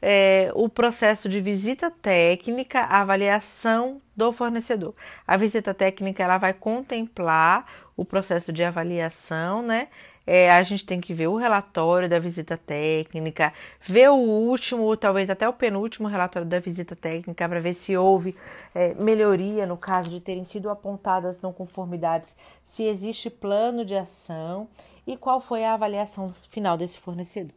é, 0.00 0.50
o 0.54 0.68
processo 0.68 1.28
de 1.28 1.40
visita 1.40 1.90
técnica, 1.90 2.82
avaliação 2.82 4.00
do 4.16 4.32
fornecedor. 4.32 4.94
A 5.26 5.36
visita 5.36 5.74
técnica 5.74 6.22
ela 6.22 6.38
vai 6.38 6.52
contemplar 6.52 7.66
o 7.96 8.04
processo 8.04 8.52
de 8.52 8.62
avaliação, 8.62 9.62
né? 9.62 9.88
É, 10.26 10.50
a 10.50 10.62
gente 10.62 10.86
tem 10.86 11.00
que 11.00 11.12
ver 11.12 11.26
o 11.26 11.36
relatório 11.36 12.08
da 12.08 12.18
visita 12.18 12.56
técnica, 12.56 13.52
ver 13.86 14.08
o 14.08 14.16
último, 14.16 14.96
talvez 14.96 15.28
até 15.28 15.46
o 15.46 15.52
penúltimo 15.52 16.08
relatório 16.08 16.48
da 16.48 16.58
visita 16.58 16.96
técnica, 16.96 17.46
para 17.46 17.60
ver 17.60 17.74
se 17.74 17.94
houve 17.94 18.34
é, 18.74 18.94
melhoria 18.94 19.66
no 19.66 19.76
caso 19.76 20.08
de 20.08 20.20
terem 20.20 20.44
sido 20.44 20.70
apontadas 20.70 21.40
não 21.42 21.52
conformidades, 21.52 22.34
se 22.64 22.84
existe 22.84 23.28
plano 23.28 23.84
de 23.84 23.94
ação 23.94 24.66
e 25.06 25.14
qual 25.14 25.40
foi 25.42 25.62
a 25.62 25.74
avaliação 25.74 26.32
final 26.48 26.78
desse 26.78 26.98
fornecedor. 26.98 27.54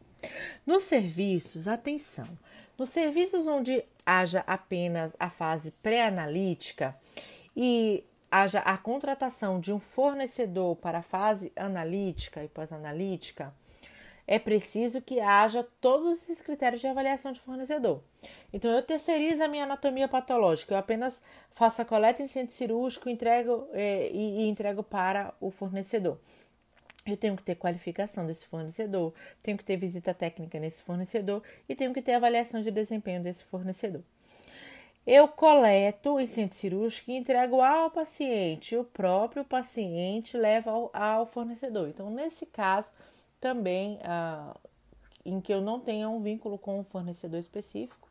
Nos 0.66 0.84
serviços, 0.84 1.66
atenção, 1.66 2.26
nos 2.78 2.90
serviços 2.90 3.46
onde 3.46 3.84
haja 4.06 4.44
apenas 4.46 5.14
a 5.18 5.28
fase 5.28 5.72
pré-analítica 5.82 6.96
e 7.56 8.04
haja 8.30 8.60
a 8.60 8.78
contratação 8.78 9.58
de 9.58 9.72
um 9.72 9.80
fornecedor 9.80 10.76
para 10.76 10.98
a 10.98 11.02
fase 11.02 11.52
analítica 11.56 12.44
e 12.44 12.48
pós-analítica, 12.48 13.52
é 14.26 14.38
preciso 14.38 15.00
que 15.00 15.18
haja 15.18 15.66
todos 15.80 16.22
esses 16.22 16.42
critérios 16.42 16.82
de 16.82 16.86
avaliação 16.86 17.32
de 17.32 17.40
fornecedor. 17.40 18.02
Então, 18.52 18.70
eu 18.70 18.82
terceirizo 18.82 19.42
a 19.42 19.48
minha 19.48 19.64
anatomia 19.64 20.06
patológica, 20.06 20.74
eu 20.74 20.78
apenas 20.78 21.22
faço 21.50 21.80
a 21.80 21.84
coleta 21.84 22.22
em 22.22 22.28
centro 22.28 22.54
cirúrgico 22.54 23.08
entrego, 23.08 23.66
é, 23.72 24.10
e, 24.12 24.42
e 24.42 24.48
entrego 24.48 24.82
para 24.82 25.34
o 25.40 25.50
fornecedor. 25.50 26.18
Eu 27.10 27.16
tenho 27.16 27.36
que 27.36 27.42
ter 27.42 27.54
qualificação 27.54 28.26
desse 28.26 28.46
fornecedor, 28.46 29.12
tenho 29.42 29.56
que 29.56 29.64
ter 29.64 29.76
visita 29.76 30.14
técnica 30.14 30.58
nesse 30.58 30.82
fornecedor 30.82 31.42
e 31.68 31.74
tenho 31.74 31.92
que 31.92 32.02
ter 32.02 32.14
avaliação 32.14 32.62
de 32.62 32.70
desempenho 32.70 33.22
desse 33.22 33.44
fornecedor 33.44 34.02
eu 35.08 35.26
coleto 35.26 36.20
em 36.20 36.26
centro 36.26 36.58
cirúrgico 36.58 37.10
e 37.10 37.16
entrego 37.16 37.62
ao 37.62 37.90
paciente. 37.90 38.76
O 38.76 38.84
próprio 38.84 39.42
paciente 39.42 40.36
leva 40.36 40.70
ao, 40.70 40.90
ao 40.92 41.24
fornecedor. 41.24 41.88
Então, 41.88 42.10
nesse 42.10 42.44
caso, 42.44 42.88
também 43.40 43.98
ah, 44.04 44.54
em 45.24 45.40
que 45.40 45.52
eu 45.52 45.62
não 45.62 45.80
tenha 45.80 46.10
um 46.10 46.20
vínculo 46.20 46.58
com 46.58 46.78
um 46.78 46.84
fornecedor 46.84 47.40
específico, 47.40 48.07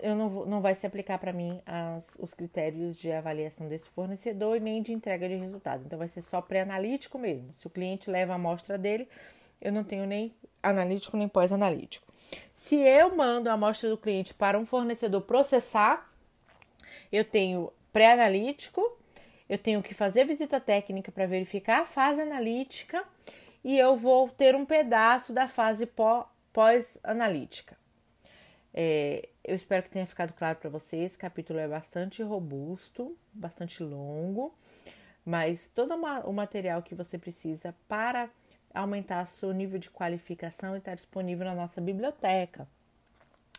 eu 0.00 0.14
não, 0.14 0.46
não 0.46 0.60
vai 0.60 0.74
se 0.74 0.86
aplicar 0.86 1.18
para 1.18 1.32
mim 1.32 1.60
as, 1.66 2.16
os 2.18 2.34
critérios 2.34 2.96
de 2.96 3.10
avaliação 3.10 3.68
desse 3.68 3.88
fornecedor 3.88 4.56
e 4.56 4.60
nem 4.60 4.82
de 4.82 4.92
entrega 4.92 5.28
de 5.28 5.36
resultado. 5.36 5.82
Então, 5.84 5.98
vai 5.98 6.08
ser 6.08 6.22
só 6.22 6.40
pré-analítico 6.40 7.18
mesmo. 7.18 7.52
Se 7.54 7.66
o 7.66 7.70
cliente 7.70 8.10
leva 8.10 8.32
a 8.32 8.36
amostra 8.36 8.76
dele, 8.76 9.08
eu 9.60 9.72
não 9.72 9.84
tenho 9.84 10.06
nem 10.06 10.34
analítico 10.62 11.16
nem 11.16 11.28
pós-analítico. 11.28 12.06
Se 12.54 12.76
eu 12.76 13.14
mando 13.14 13.50
a 13.50 13.52
amostra 13.52 13.88
do 13.90 13.98
cliente 13.98 14.34
para 14.34 14.58
um 14.58 14.66
fornecedor 14.66 15.22
processar, 15.22 16.10
eu 17.12 17.24
tenho 17.24 17.72
pré-analítico, 17.92 18.98
eu 19.48 19.58
tenho 19.58 19.82
que 19.82 19.94
fazer 19.94 20.24
visita 20.24 20.60
técnica 20.60 21.12
para 21.12 21.26
verificar 21.26 21.82
a 21.82 21.86
fase 21.86 22.20
analítica 22.20 23.04
e 23.62 23.78
eu 23.78 23.96
vou 23.96 24.28
ter 24.28 24.54
um 24.54 24.64
pedaço 24.64 25.32
da 25.32 25.48
fase 25.48 25.88
pós-analítica. 26.52 27.76
É, 28.72 29.28
eu 29.44 29.54
espero 29.54 29.82
que 29.82 29.90
tenha 29.90 30.06
ficado 30.06 30.32
claro 30.32 30.58
para 30.58 30.70
vocês. 30.70 31.14
O 31.14 31.18
capítulo 31.18 31.58
é 31.58 31.68
bastante 31.68 32.22
robusto, 32.22 33.16
bastante 33.32 33.82
longo, 33.82 34.54
mas 35.24 35.70
todo 35.74 35.94
o 35.94 36.32
material 36.32 36.82
que 36.82 36.94
você 36.94 37.18
precisa 37.18 37.74
para 37.86 38.30
aumentar 38.72 39.26
seu 39.26 39.52
nível 39.52 39.78
de 39.78 39.90
qualificação 39.90 40.76
está 40.76 40.94
disponível 40.94 41.44
na 41.44 41.54
nossa 41.54 41.80
biblioteca. 41.80 42.66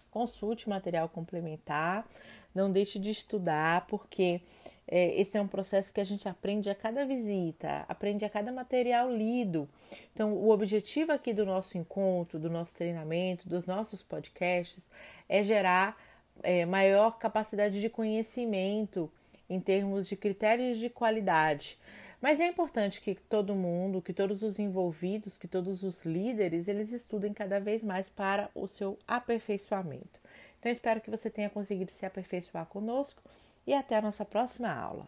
Consulte 0.09 0.67
material 0.67 1.07
complementar, 1.07 2.07
não 2.53 2.71
deixe 2.71 2.97
de 2.97 3.11
estudar, 3.11 3.85
porque 3.85 4.41
é, 4.87 5.19
esse 5.19 5.37
é 5.37 5.41
um 5.41 5.47
processo 5.47 5.93
que 5.93 5.99
a 5.99 6.05
gente 6.05 6.27
aprende 6.27 6.69
a 6.69 6.75
cada 6.75 7.05
visita, 7.05 7.85
aprende 7.87 8.25
a 8.25 8.29
cada 8.29 8.51
material 8.51 9.11
lido. 9.11 9.69
Então, 10.13 10.33
o 10.33 10.49
objetivo 10.49 11.11
aqui 11.11 11.33
do 11.33 11.45
nosso 11.45 11.77
encontro, 11.77 12.39
do 12.39 12.49
nosso 12.49 12.75
treinamento, 12.75 13.47
dos 13.47 13.65
nossos 13.65 14.01
podcasts 14.01 14.83
é 15.27 15.43
gerar 15.43 15.97
é, 16.43 16.65
maior 16.65 17.17
capacidade 17.17 17.81
de 17.81 17.89
conhecimento 17.89 19.11
em 19.49 19.59
termos 19.59 20.07
de 20.07 20.15
critérios 20.15 20.77
de 20.77 20.89
qualidade 20.89 21.77
mas 22.25 22.39
é 22.39 22.47
importante 22.47 23.01
que 23.01 23.13
todo 23.13 23.53
mundo, 23.53 24.01
que 24.01 24.11
todos 24.11 24.41
os 24.41 24.57
envolvidos, 24.57 25.37
que 25.37 25.47
todos 25.47 25.83
os 25.83 26.03
líderes, 26.03 26.67
eles 26.67 26.91
estudem 26.91 27.31
cada 27.31 27.59
vez 27.59 27.83
mais 27.83 28.09
para 28.09 28.49
o 28.55 28.67
seu 28.67 28.97
aperfeiçoamento. 29.07 30.19
Então, 30.59 30.71
espero 30.71 31.01
que 31.01 31.11
você 31.11 31.29
tenha 31.29 31.51
conseguido 31.51 31.91
se 31.91 32.03
aperfeiçoar 32.03 32.65
conosco 32.65 33.21
e 33.67 33.75
até 33.75 33.97
a 33.97 34.01
nossa 34.01 34.25
próxima 34.25 34.73
aula. 34.73 35.07